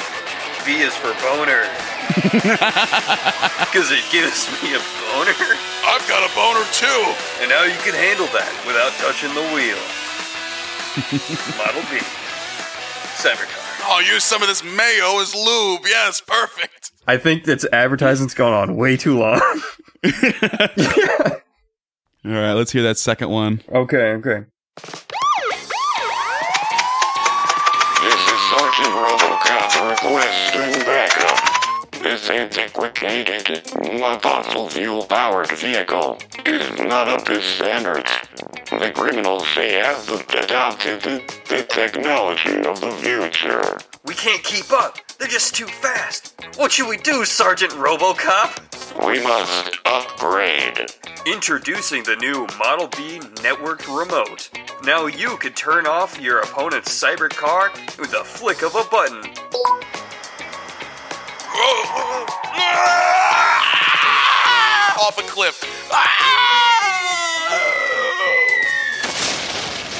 B 0.65 0.81
is 0.81 0.97
for 0.97 1.13
boner. 1.21 1.69
Because 2.17 3.93
it 3.93 4.05
gives 4.11 4.49
me 4.63 4.73
a 4.75 4.81
boner. 5.13 5.37
I've 5.85 6.07
got 6.09 6.25
a 6.25 6.33
boner 6.35 6.65
too. 6.73 7.15
And 7.41 7.51
now 7.51 7.65
you 7.65 7.77
can 7.85 7.95
handle 7.95 8.27
that 8.33 8.51
without 8.67 8.93
touching 9.05 9.33
the 9.37 9.45
wheel. 9.53 9.77
Model 11.59 11.83
B. 11.93 12.01
Cybercar. 13.21 13.65
I'll 13.85 14.03
use 14.03 14.25
some 14.25 14.41
of 14.43 14.49
this 14.49 14.65
mayo 14.65 15.21
as 15.21 15.35
lube. 15.35 15.83
Yes, 15.85 16.21
perfect. 16.21 16.91
I 17.07 17.19
think 17.19 17.45
that's 17.45 17.65
advertisements 17.73 18.35
going 18.35 18.55
on 18.55 18.77
way 18.77 18.97
too 18.97 19.19
long. 19.19 19.41
All 22.25 22.33
right, 22.33 22.53
let's 22.55 22.73
hear 22.73 22.83
that 22.83 22.97
second 22.99 23.29
one. 23.31 23.61
okay, 23.71 24.13
okay. 24.15 24.45
This 28.03 28.15
is 28.15 28.41
Sergeant 28.51 28.95
Robocop 28.95 29.91
requesting 29.91 30.85
backup. 30.85 31.46
This 32.07 32.31
antiquated, 32.31 33.67
fossil 34.23 34.69
fuel 34.69 35.03
powered 35.07 35.51
vehicle 35.51 36.19
is 36.47 36.79
not 36.79 37.09
up 37.09 37.25
to 37.25 37.43
standards. 37.43 38.13
The 38.71 38.93
criminals 38.95 39.45
they 39.57 39.73
have 39.73 40.09
adopted 40.09 41.03
the, 41.03 41.35
the 41.49 41.65
technology 41.65 42.59
of 42.59 42.81
the 42.81 42.93
future. 42.93 43.79
We 44.05 44.15
can't 44.15 44.41
keep 44.45 44.71
up. 44.71 44.99
They're 45.19 45.27
just 45.27 45.57
too 45.57 45.67
fast. 45.67 46.41
What 46.55 46.71
should 46.71 46.89
we 46.89 46.97
do, 46.99 47.25
Sergeant 47.25 47.73
Robocop? 47.73 49.05
We 49.05 49.21
must 49.25 49.77
upgrade. 49.85 50.87
Introducing 51.27 52.05
the 52.05 52.15
new 52.15 52.47
Model 52.57 52.87
B 52.87 53.19
networked 53.43 53.89
remote. 53.89 54.49
Now 54.85 55.07
you 55.07 55.37
can 55.39 55.55
turn 55.55 55.89
off 55.89 56.21
your 56.21 56.39
opponent's 56.39 57.03
cyber 57.03 57.29
car 57.29 57.73
with 57.99 58.15
a 58.15 58.23
flick 58.23 58.63
of 58.63 58.77
a 58.77 58.85
button. 58.93 59.25
Off 64.99 65.17
a 65.19 65.23
cliff. 65.23 65.63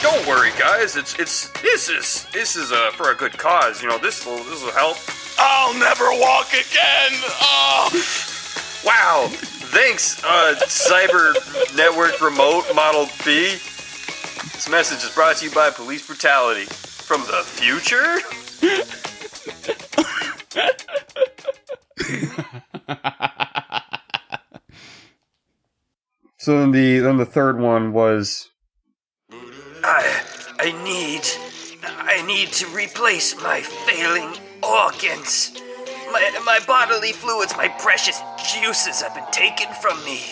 Don't 0.03 0.27
worry, 0.27 0.51
guys. 0.59 0.97
It's 0.97 1.19
it's 1.19 1.49
this 1.63 1.89
is 1.89 2.27
this 2.33 2.57
is 2.57 2.73
uh, 2.73 2.91
for 2.93 3.11
a 3.11 3.15
good 3.15 3.39
cause. 3.39 3.83
You 3.83 3.89
know 3.89 3.97
this 3.99 4.27
will 4.27 4.37
this 4.45 4.63
will 4.63 4.73
help. 4.73 4.99
I'll 5.39 5.73
never 5.79 6.05
walk 6.21 6.49
again. 6.51 7.13
Oh. 7.41 7.89
Wow. 8.85 9.29
Thanks, 9.31 10.23
uh, 10.25 10.55
Cyber 10.67 11.35
Network 11.77 12.21
Remote 12.21 12.65
Model 12.75 13.07
B. 13.25 13.53
This 13.53 14.69
message 14.69 15.05
is 15.05 15.15
brought 15.15 15.37
to 15.37 15.47
you 15.47 15.51
by 15.51 15.71
Police 15.71 16.07
Brutality 16.07 16.67
from 16.67 17.23
the 17.23 17.43
future. 17.45 18.21
so 26.39 26.61
then 26.61 26.71
the 26.73 26.99
then 26.99 27.17
the 27.17 27.25
third 27.27 27.59
one 27.59 27.93
was 27.93 28.51
I, 29.89 30.23
I 30.59 30.85
need, 30.85 31.23
I 31.85 32.27
need 32.27 32.49
to 32.55 32.67
replace 32.75 33.41
my 33.41 33.61
failing 33.61 34.35
organs. 34.63 35.53
My, 36.11 36.43
my 36.45 36.59
bodily 36.67 37.13
fluids, 37.13 37.57
my 37.57 37.69
precious 37.69 38.21
juices 38.53 39.01
have 39.03 39.15
been 39.15 39.31
taken 39.31 39.73
from 39.75 40.05
me. 40.05 40.23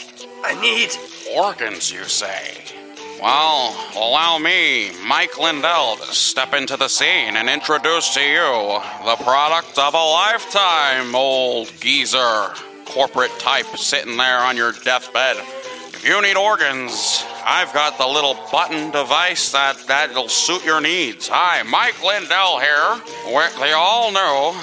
I 0.43 0.61
need. 0.61 0.91
Organs, 1.37 1.93
you 1.93 2.05
say? 2.05 2.84
Well, 3.25 3.75
allow 3.97 4.37
me, 4.37 4.91
Mike 5.03 5.39
Lindell, 5.39 5.97
to 5.97 6.15
step 6.15 6.53
into 6.53 6.77
the 6.77 6.89
scene 6.89 7.39
and 7.39 7.49
introduce 7.49 8.13
to 8.13 8.21
you 8.21 8.83
the 9.03 9.17
product 9.25 9.79
of 9.79 9.95
a 9.95 9.97
lifetime, 9.97 11.15
old 11.15 11.73
geezer. 11.81 12.49
Corporate 12.85 13.31
type 13.39 13.65
sitting 13.79 14.19
there 14.19 14.41
on 14.41 14.59
your 14.59 14.73
deathbed. 14.73 15.39
If 15.39 16.05
you 16.07 16.21
need 16.21 16.37
organs, 16.37 17.25
I've 17.47 17.73
got 17.73 17.97
the 17.97 18.07
little 18.07 18.37
button 18.53 18.91
device 18.91 19.53
that, 19.53 19.79
that'll 19.89 20.29
suit 20.29 20.63
your 20.63 20.83
needs. 20.83 21.27
Hi, 21.29 21.63
Mike 21.63 22.05
Lindell 22.05 22.61
here, 22.61 23.01
with 23.35 23.57
the 23.57 23.73
all 23.73 24.13
know 24.13 24.55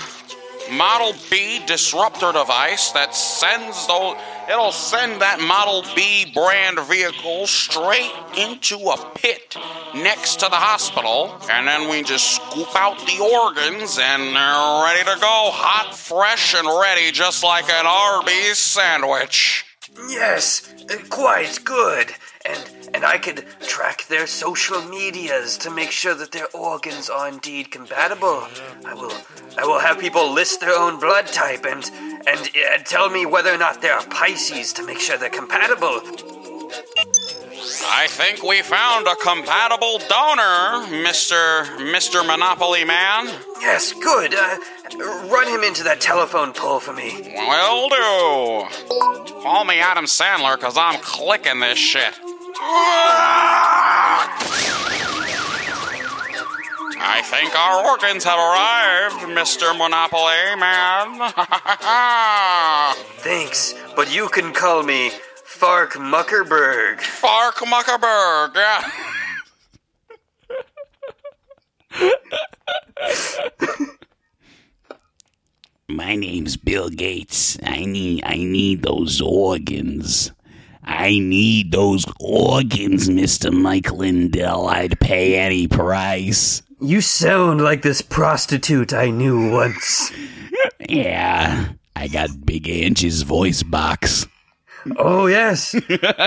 Model 0.70 1.14
B 1.30 1.60
disruptor 1.66 2.32
device 2.32 2.92
that 2.92 3.16
sends 3.16 3.88
those. 3.88 4.16
It'll 4.52 4.74
send 4.74 5.22
that 5.22 5.40
Model 5.40 5.86
B 5.96 6.30
brand 6.34 6.78
vehicle 6.82 7.48
straight 7.48 8.12
into 8.38 8.76
a 8.90 9.12
pit 9.16 9.56
next 9.96 10.42
to 10.42 10.48
the 10.48 10.58
hospital, 10.58 11.40
and 11.50 11.66
then 11.66 11.90
we 11.90 12.04
just 12.04 12.36
scoop 12.36 12.68
out 12.76 12.98
the 13.00 13.24
organs, 13.24 13.98
and 13.98 14.36
they're 14.36 14.84
ready 14.84 15.04
to 15.06 15.18
go, 15.22 15.52
hot, 15.54 15.96
fresh, 15.96 16.54
and 16.54 16.68
ready, 16.68 17.12
just 17.12 17.46
like 17.46 17.70
an 17.70 17.86
Arby's 17.86 18.58
sandwich. 18.58 19.66
Yes, 20.10 20.74
quite 21.10 21.60
good. 21.64 22.12
And 22.46 22.70
and 22.94 23.06
I 23.06 23.18
could 23.18 23.46
track 23.62 24.08
their 24.08 24.26
social 24.28 24.82
medias 24.84 25.58
to 25.60 25.70
make 25.70 25.92
sure 25.92 26.16
that 26.16 26.32
their 26.32 26.48
organs 26.54 27.10
are 27.10 27.28
indeed 27.28 27.72
compatible. 27.72 28.48
I 28.86 28.94
will 28.94 29.14
I 29.58 29.66
will 29.66 29.80
have 29.80 30.00
people 30.00 30.32
list 30.32 30.60
their 30.62 30.76
own 30.76 31.00
blood 31.00 31.28
type 31.28 31.66
and 31.66 31.84
and 32.28 32.40
uh, 32.40 32.78
tell 32.86 33.10
me 33.10 33.26
whether 33.26 33.54
or 33.54 33.58
not 33.58 33.82
they 33.82 33.90
are 33.90 34.04
Pisces 34.08 34.74
to 34.74 34.86
make 34.86 35.00
sure 35.00 35.18
they're 35.18 35.30
compatible. 35.30 36.02
I 37.94 38.08
think 38.08 38.44
we 38.44 38.62
found 38.62 39.08
a 39.08 39.16
compatible 39.16 40.00
donor, 40.10 40.88
Mr. 41.06 41.66
Mr. 41.94 42.26
Monopoly 42.26 42.84
Man. 42.86 43.28
Yes, 43.60 43.94
good. 43.94 44.34
Uh, 44.34 44.58
run 45.00 45.48
him 45.48 45.64
into 45.64 45.84
that 45.84 46.00
telephone 46.02 46.54
pole 46.54 46.80
for 46.80 46.94
me. 46.94 47.22
Will 47.22 47.90
do. 47.90 48.68
Call 49.42 49.66
me 49.66 49.80
Adam 49.80 50.06
Sandler, 50.06 50.60
cause 50.60 50.78
I'm 50.78 51.00
clicking 51.02 51.60
this 51.60 51.78
shit. 51.78 52.14
I 57.04 57.22
think 57.26 57.56
our 57.56 57.90
organs 57.90 58.24
have 58.24 58.38
arrived, 58.38 59.26
Mr. 59.38 59.76
Monopoly 59.78 60.56
Man. 60.60 61.32
Thanks, 63.22 63.74
but 63.96 64.14
you 64.14 64.28
can 64.30 64.54
call 64.54 64.84
me 64.84 65.12
Fark 65.44 65.94
Muckerberg. 65.94 67.02
Fark 67.02 67.56
Muckerberg, 67.56 68.56
yeah. 68.56 68.92
My 75.92 76.16
name's 76.16 76.56
Bill 76.56 76.90
Gates. 76.90 77.58
I 77.64 77.84
need 77.84 78.24
I 78.24 78.38
need 78.38 78.82
those 78.82 79.20
organs. 79.20 80.32
I 80.84 81.20
need 81.20 81.72
those 81.74 82.06
organs, 82.20 83.10
Mr. 83.10 83.52
Mike 83.52 83.92
Lindell. 83.92 84.68
I'd 84.68 85.00
pay 85.02 85.38
any 85.38 85.68
price. 85.68 86.64
You 86.80 87.02
sound 87.02 87.62
like 87.62 87.82
this 87.82 88.02
prostitute 88.02 88.94
I 88.94 89.10
knew 89.10 89.52
once. 89.52 90.12
Yeah, 90.90 91.70
I 91.96 92.08
got 92.08 92.46
Big 92.46 92.68
Angie's 92.68 93.22
voice 93.24 93.64
box. 93.64 94.28
Oh, 94.98 95.28
yes. 95.28 95.74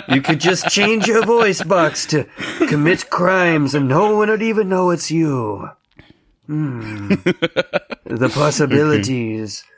You 0.09 0.23
could 0.23 0.41
just 0.41 0.69
change 0.69 1.07
your 1.07 1.25
voice 1.25 1.63
box 1.63 2.07
to 2.07 2.25
commit 2.69 3.11
crimes 3.11 3.75
and 3.75 3.89
no 3.89 4.17
one 4.17 4.29
would 4.29 4.43
even 4.43 4.69
know 4.69 4.91
it's 4.91 5.11
you. 5.11 5.71
Hmm. 6.47 7.09
the 8.05 8.31
possibilities. 8.33 9.65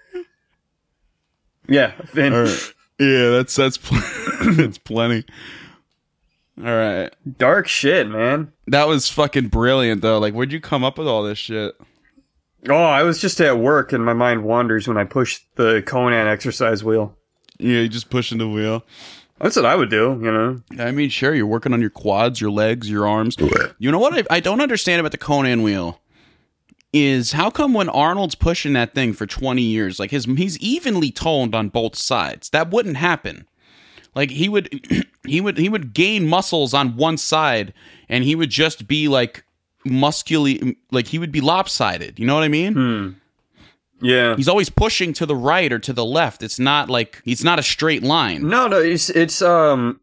Yeah, 1.69 1.93
Finn. 2.07 2.33
All 2.33 2.43
right. 2.43 2.73
Yeah, 3.01 3.31
that's 3.31 3.57
that's 3.57 3.77
pl- 3.77 3.99
that's 4.55 4.79
plenty. 4.79 5.25
All 6.59 6.65
right. 6.65 7.13
Dark 7.39 7.69
shit, 7.69 8.09
man. 8.09 8.53
That 8.69 8.89
was 8.89 9.09
fucking 9.09 9.49
brilliant 9.49 10.01
though. 10.01 10.19
Like 10.19 10.33
where'd 10.33 10.53
you 10.53 10.61
come 10.61 10.85
up 10.85 10.97
with 10.97 11.09
all 11.09 11.23
this 11.23 11.39
shit? 11.39 11.75
Oh, 12.69 12.75
I 12.75 13.03
was 13.03 13.21
just 13.21 13.41
at 13.41 13.59
work 13.59 13.93
and 13.93 14.05
my 14.05 14.13
mind 14.13 14.45
wanders 14.45 14.89
when 14.89 14.97
I 14.97 15.05
push 15.05 15.41
the 15.57 15.83
Conan 15.87 16.27
exercise 16.27 16.83
wheel. 16.83 17.17
Yeah, 17.59 17.81
you 17.81 17.89
just 17.89 18.11
pushing 18.11 18.39
the 18.39 18.49
wheel. 18.49 18.85
That's 19.41 19.57
what 19.57 19.67
I 19.67 19.75
would 19.77 19.91
do, 19.91 20.19
you 20.23 20.33
know. 20.33 20.61
I 20.79 20.93
mean, 20.93 21.11
sure, 21.11 21.35
you're 21.35 21.47
working 21.47 21.75
on 21.75 21.81
your 21.81 21.91
quads, 21.91 22.41
your 22.41 22.51
legs, 22.51 22.89
your 22.89 23.07
arms. 23.07 23.37
You 23.79 23.93
know 23.93 23.99
what 23.99 24.15
I, 24.15 24.37
I 24.37 24.41
don't 24.41 24.63
understand 24.63 25.01
about 25.01 25.13
the 25.13 25.19
Conan 25.19 25.63
wheel 25.63 26.01
is 26.97 27.33
how 27.33 27.51
come 27.51 27.75
when 27.75 27.89
Arnold's 27.89 28.35
pushing 28.35 28.73
that 28.73 28.95
thing 28.95 29.13
for 29.13 29.27
20 29.27 29.61
years, 29.61 29.99
like 29.99 30.11
his 30.11 30.25
he's 30.25 30.59
evenly 30.59 31.11
toned 31.11 31.55
on 31.55 31.69
both 31.69 31.97
sides. 31.97 32.51
That 32.51 32.71
wouldn't 32.71 32.97
happen. 32.97 33.47
Like 34.15 34.31
he 34.31 34.49
would 34.49 34.69
he 35.27 35.41
would 35.41 35.59
he 35.59 35.69
would 35.69 35.93
gain 35.93 36.27
muscles 36.27 36.73
on 36.73 36.97
one 36.97 37.19
side 37.19 37.75
and 38.09 38.25
he 38.25 38.35
would 38.35 38.51
just 38.51 38.89
be 38.89 39.09
like 39.09 39.45
muscly 39.87 40.77
like 40.91 41.09
he 41.09 41.19
would 41.19 41.33
be 41.33 41.41
lopsided. 41.41 42.19
You 42.19 42.27
know 42.27 42.35
what 42.35 42.45
I 42.45 42.49
mean? 42.49 42.73
Hmm. 42.73 43.09
Yeah. 44.01 44.37
He's 44.37 44.49
always 44.49 44.69
pushing 44.71 45.13
to 45.15 45.27
the 45.27 45.37
right 45.37 45.73
or 45.73 45.79
to 45.79 45.93
the 45.93 46.05
left. 46.05 46.43
It's 46.43 46.59
not 46.59 46.89
like 46.91 47.23
it's 47.25 47.45
not 47.45 47.59
a 47.59 47.63
straight 47.63 48.03
line. 48.03 48.49
No, 48.49 48.69
no, 48.69 48.81
it's 48.81 49.11
it's 49.11 49.43
um 49.43 50.01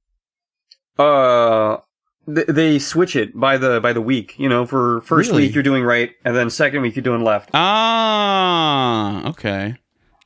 uh 0.98 1.78
th- 2.26 2.48
they 2.48 2.80
switch 2.80 3.16
it 3.16 3.38
by 3.40 3.58
the 3.58 3.80
by 3.82 3.94
the 3.94 4.02
week. 4.02 4.38
You 4.38 4.50
know, 4.50 4.66
for 4.66 5.02
first 5.02 5.30
Really? 5.30 5.44
week 5.44 5.54
you're 5.56 5.64
doing 5.64 5.84
right, 5.84 6.12
and 6.26 6.36
then 6.36 6.50
second 6.50 6.82
week 6.82 6.96
you're 6.96 7.04
doing 7.04 7.24
left. 7.24 7.50
Ah, 7.54 9.28
okay. 9.30 9.76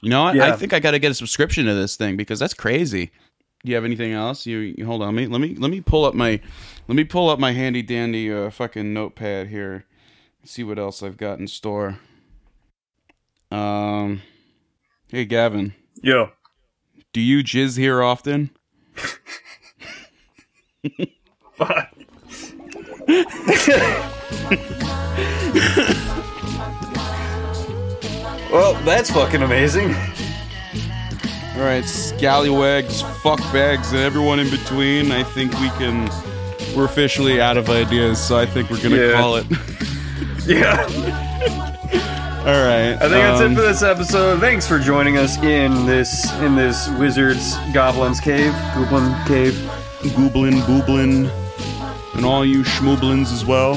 You 0.02 0.10
know 0.10 0.24
what? 0.26 0.40
I 0.40 0.56
think 0.56 0.74
I 0.74 0.80
got 0.80 0.92
to 0.92 1.00
get 1.00 1.12
a 1.12 1.16
subscription 1.16 1.66
to 1.66 1.74
this 1.74 1.96
thing 1.96 2.18
because 2.18 2.40
that's 2.40 2.54
crazy. 2.54 3.12
Do 3.64 3.70
you 3.72 3.76
have 3.76 3.84
anything 3.86 4.14
else? 4.14 4.46
You, 4.46 4.60
you 4.60 4.86
hold 4.86 5.02
on. 5.02 5.16
Let 5.16 5.22
me 5.22 5.28
let 5.28 5.42
me 5.42 5.56
let 5.56 5.72
me 5.72 5.82
pull 5.82 6.06
up 6.06 6.14
my 6.14 6.40
let 6.88 6.96
me 6.96 7.04
pull 7.04 7.30
up 7.30 7.40
my 7.40 7.52
handy 7.52 7.82
dandy 7.82 8.32
uh, 8.32 8.50
fucking 8.52 8.94
notepad 8.94 9.48
here. 9.48 9.86
See 10.44 10.64
what 10.64 10.78
else 10.80 11.02
I've 11.04 11.18
got 11.18 11.40
in 11.40 11.48
store. 11.48 12.00
Um, 13.50 14.22
hey 15.10 15.26
Gavin, 15.26 15.74
Yo, 16.02 16.32
do 17.14 17.20
you 17.22 17.44
jizz 17.44 17.78
here 17.78 18.04
often? 18.04 18.52
fuck. 21.58 21.90
well, 28.52 28.74
that's 28.86 29.12
fucking 29.12 29.42
amazing. 29.42 29.94
All 31.56 31.64
right, 31.64 31.84
scallywags, 31.86 33.02
fuckbags, 33.22 33.92
and 33.92 34.02
everyone 34.02 34.40
in 34.40 34.50
between. 34.50 35.12
I 35.12 35.24
think 35.24 35.52
we 35.60 35.70
can. 35.72 36.10
We're 36.76 36.86
officially 36.86 37.42
out 37.42 37.58
of 37.58 37.70
ideas, 37.70 38.24
so 38.24 38.38
I 38.38 38.46
think 38.46 38.70
we're 38.70 38.82
gonna 38.82 38.96
Yeah. 38.98 39.14
call 39.14 39.36
it. 39.38 39.46
Yeah. 40.48 40.82
All 42.48 42.64
right. 42.64 42.94
I 42.94 43.00
think 43.00 43.12
that's 43.12 43.42
um, 43.42 43.52
it 43.52 43.56
for 43.56 43.62
this 43.64 43.84
episode. 43.84 44.40
Thanks 44.40 44.66
for 44.66 44.80
joining 44.80 45.18
us 45.18 45.36
in 45.44 45.86
this 45.86 46.32
in 46.40 46.56
this 46.56 46.88
wizard's 46.92 47.58
goblins 47.74 48.22
cave, 48.22 48.54
goblin 48.74 49.14
cave. 49.28 49.54
Gooblin, 50.16 50.62
booblin, 50.62 51.30
and 52.18 52.26
all 52.26 52.44
you 52.44 52.64
schmooblins 52.64 53.32
as 53.32 53.46
well. 53.46 53.76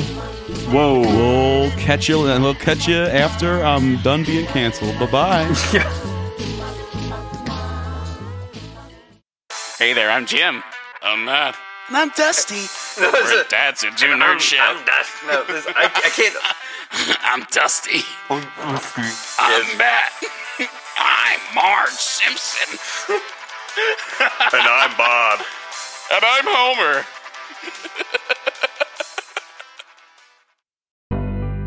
Whoa. 0.73 1.01
We'll 1.01 1.71
catch 1.73 2.09
you, 2.09 2.27
and 2.27 2.43
we'll 2.43 2.55
catch 2.55 2.89
you 2.89 2.97
after 2.97 3.63
I'm 3.63 3.99
done 4.03 4.25
being 4.25 4.47
canceled. 4.47 4.99
Bye 4.99 5.11
bye. 5.11 5.97
Hey 9.79 9.95
there, 9.95 10.11
I'm 10.11 10.27
Jim. 10.27 10.63
I'm 11.01 11.25
Matt. 11.25 11.57
And 11.89 11.97
I'm 11.97 12.11
Dusty. 12.11 12.69
No, 13.01 13.11
We're 13.15 13.41
it's 13.41 13.49
Dad's 13.49 13.83
and 13.83 13.97
Jim 13.97 14.11
Nerd 14.11 14.39
Show. 14.39 14.59
I'm 14.61 14.85
Dusty. 14.85 15.27
No, 15.27 15.43
this, 15.45 15.67
I, 15.69 15.85
I 15.87 16.11
can't. 16.13 16.37
I'm 17.23 17.47
Dusty. 17.51 18.05
I'm 18.29 19.79
Matt. 19.79 20.13
I'm 20.99 21.41
Marge 21.55 21.93
Simpson. 21.93 22.79
And 23.09 24.69
I'm 24.69 24.95
Bob. 24.99 25.41
And 26.13 26.25
I'm 26.27 26.45
Homer. 26.45 27.07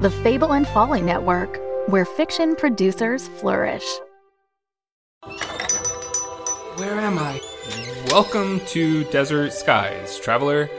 The 0.02 0.10
Fable 0.22 0.52
and 0.54 0.68
Folly 0.68 1.02
Network, 1.02 1.62
where 1.88 2.04
fiction 2.04 2.56
producers 2.58 3.30
flourish. 3.40 3.86
Where 6.76 7.00
am 7.00 7.18
I? 7.18 7.40
Welcome 8.08 8.60
to 8.68 9.06
Desert 9.06 9.54
Skies, 9.54 10.20
traveler. 10.20 10.70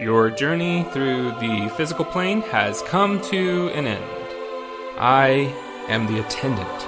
Your 0.00 0.30
journey 0.30 0.84
through 0.90 1.30
the 1.38 1.72
physical 1.76 2.04
plane 2.04 2.40
has 2.42 2.82
come 2.82 3.20
to 3.30 3.68
an 3.68 3.86
end. 3.86 4.04
I 4.98 5.54
am 5.88 6.06
the 6.06 6.20
attendant. 6.20 6.86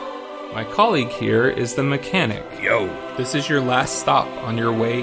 My 0.53 0.65
colleague 0.65 1.11
here 1.11 1.49
is 1.49 1.75
the 1.75 1.85
mechanic. 1.85 2.45
Yo. 2.61 2.89
This 3.17 3.37
is 3.37 3.49
your 3.49 3.61
last 3.61 4.01
stop 4.01 4.27
on 4.43 4.59
your 4.59 4.73
way 4.73 5.03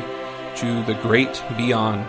to 0.58 0.84
the 0.84 1.00
great 1.02 1.42
beyond. 1.56 2.06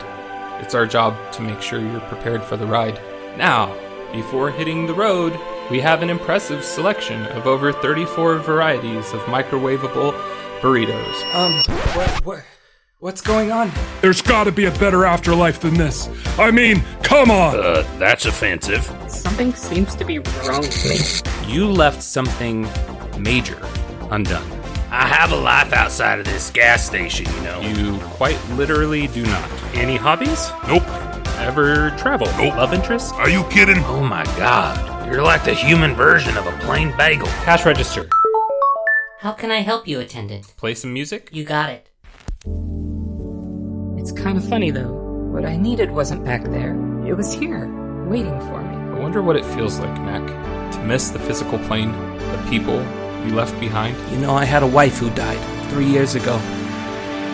It's 0.61 0.75
our 0.75 0.87
job 0.87 1.17
to 1.33 1.43
make 1.43 1.61
sure 1.61 1.81
you're 1.81 2.01
prepared 2.01 2.43
for 2.43 2.57
the 2.57 2.67
ride. 2.67 3.01
Now, 3.37 3.75
before 4.13 4.51
hitting 4.51 4.87
the 4.87 4.95
road, 4.95 5.39
we 5.71 5.81
have 5.81 6.03
an 6.03 6.11
impressive 6.11 6.65
selection 6.65 7.27
of 7.27 7.47
over 7.47 7.73
34 7.73 8.39
varieties 8.39 9.13
of 9.13 9.21
microwavable 9.23 10.13
burritos. 10.61 11.35
Um, 11.35 11.53
what, 11.95 12.25
what, 12.25 12.45
what's 12.99 13.21
going 13.21 13.53
on? 13.53 13.71
There's 14.01 14.23
gotta 14.23 14.53
be 14.53 14.67
a 14.67 14.71
better 14.73 15.05
afterlife 15.05 15.61
than 15.61 15.75
this. 15.75 16.09
I 16.39 16.51
mean, 16.51 16.83
come 17.03 17.31
on! 17.31 17.59
Uh, 17.59 17.83
that's 17.99 18.27
offensive. 18.27 18.85
Something 19.09 19.53
seems 19.53 19.95
to 19.97 20.05
be 20.05 20.19
wrong 20.19 20.63
with 20.63 21.25
me. 21.47 21.53
You 21.53 21.67
left 21.67 22.03
something 22.03 22.67
major 23.19 23.61
undone. 24.11 24.56
I 24.97 25.07
have 25.09 25.31
a 25.31 25.37
life 25.37 25.75
outside 25.75 26.21
of 26.21 26.25
this 26.25 26.51
gas 26.51 26.87
station, 26.87 27.27
you 27.27 27.41
know. 27.43 27.61
You 27.61 27.99
quite 28.17 28.43
literally 28.53 29.09
do 29.09 29.27
not. 29.27 29.51
Any 29.75 29.97
hobbies? 29.97 30.49
Nope. 30.67 30.89
Ever 31.37 31.91
travel? 31.99 32.27
Nope. 32.39 32.57
Love 32.57 32.73
interest? 32.73 33.13
Are 33.17 33.29
you 33.29 33.45
kidding? 33.51 33.77
Oh 33.85 34.03
my 34.03 34.25
god. 34.39 35.07
You're 35.07 35.21
like 35.21 35.45
the 35.45 35.53
human 35.53 35.95
version 35.95 36.39
of 36.39 36.47
a 36.47 36.53
plain 36.61 36.97
bagel. 36.97 37.27
Cash 37.45 37.67
register. 37.67 38.09
How 39.19 39.33
can 39.33 39.51
I 39.51 39.59
help 39.59 39.87
you, 39.87 40.01
attendant? 40.01 40.55
Play 40.57 40.75
some 40.75 40.95
music? 40.95 41.29
You 41.31 41.45
got 41.45 41.69
it. 41.69 41.91
It's 44.01 44.13
kind 44.13 44.39
of 44.39 44.49
funny 44.49 44.71
though. 44.71 44.95
What 45.31 45.45
I 45.45 45.59
needed 45.59 45.91
wasn't 45.91 46.25
back 46.25 46.45
there. 46.45 46.73
It 47.07 47.13
was 47.13 47.35
here, 47.35 47.69
waiting 48.09 48.41
for 48.41 48.63
me. 48.63 48.77
I 48.97 48.99
wonder 48.99 49.21
what 49.21 49.37
it 49.37 49.45
feels 49.45 49.79
like, 49.79 49.95
Mac, 50.01 50.27
to 50.73 50.83
miss 50.85 51.11
the 51.11 51.19
physical 51.19 51.59
plane, 51.59 51.93
the 52.17 52.47
people 52.49 52.79
you 53.27 53.35
left 53.35 53.59
behind. 53.61 53.97
You 54.13 54.19
know, 54.19 54.35
I 54.35 54.45
had 54.45 54.63
a 54.63 54.67
wife 54.67 54.99
who 54.99 55.11
died 55.11 55.71
three 55.71 55.87
years 55.87 56.15
ago. 56.15 56.37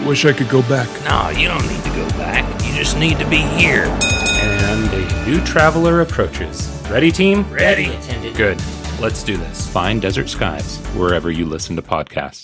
Wish 0.07 0.25
I 0.25 0.33
could 0.33 0.49
go 0.49 0.63
back. 0.63 0.89
No, 1.05 1.39
you 1.39 1.49
don't 1.49 1.67
need 1.69 1.85
to 1.85 1.91
go 1.91 2.09
back. 2.19 2.45
You 2.65 2.75
just 2.75 2.99
need 2.99 3.19
to 3.19 3.29
be 3.29 3.39
here. 3.39 3.85
And 3.85 4.93
a 4.93 5.27
new 5.27 5.45
traveler 5.45 6.01
approaches. 6.01 6.69
Ready, 6.91 7.13
team? 7.13 7.49
Ready. 7.53 7.87
attendant. 7.87 8.37
Good. 8.37 8.61
Let's 9.01 9.23
do 9.23 9.37
this. 9.37 9.69
Find 9.69 10.01
Desert 10.01 10.29
Skies 10.29 10.79
wherever 10.97 11.31
you 11.31 11.45
listen 11.45 11.77
to 11.77 11.83
podcasts. 11.83 12.41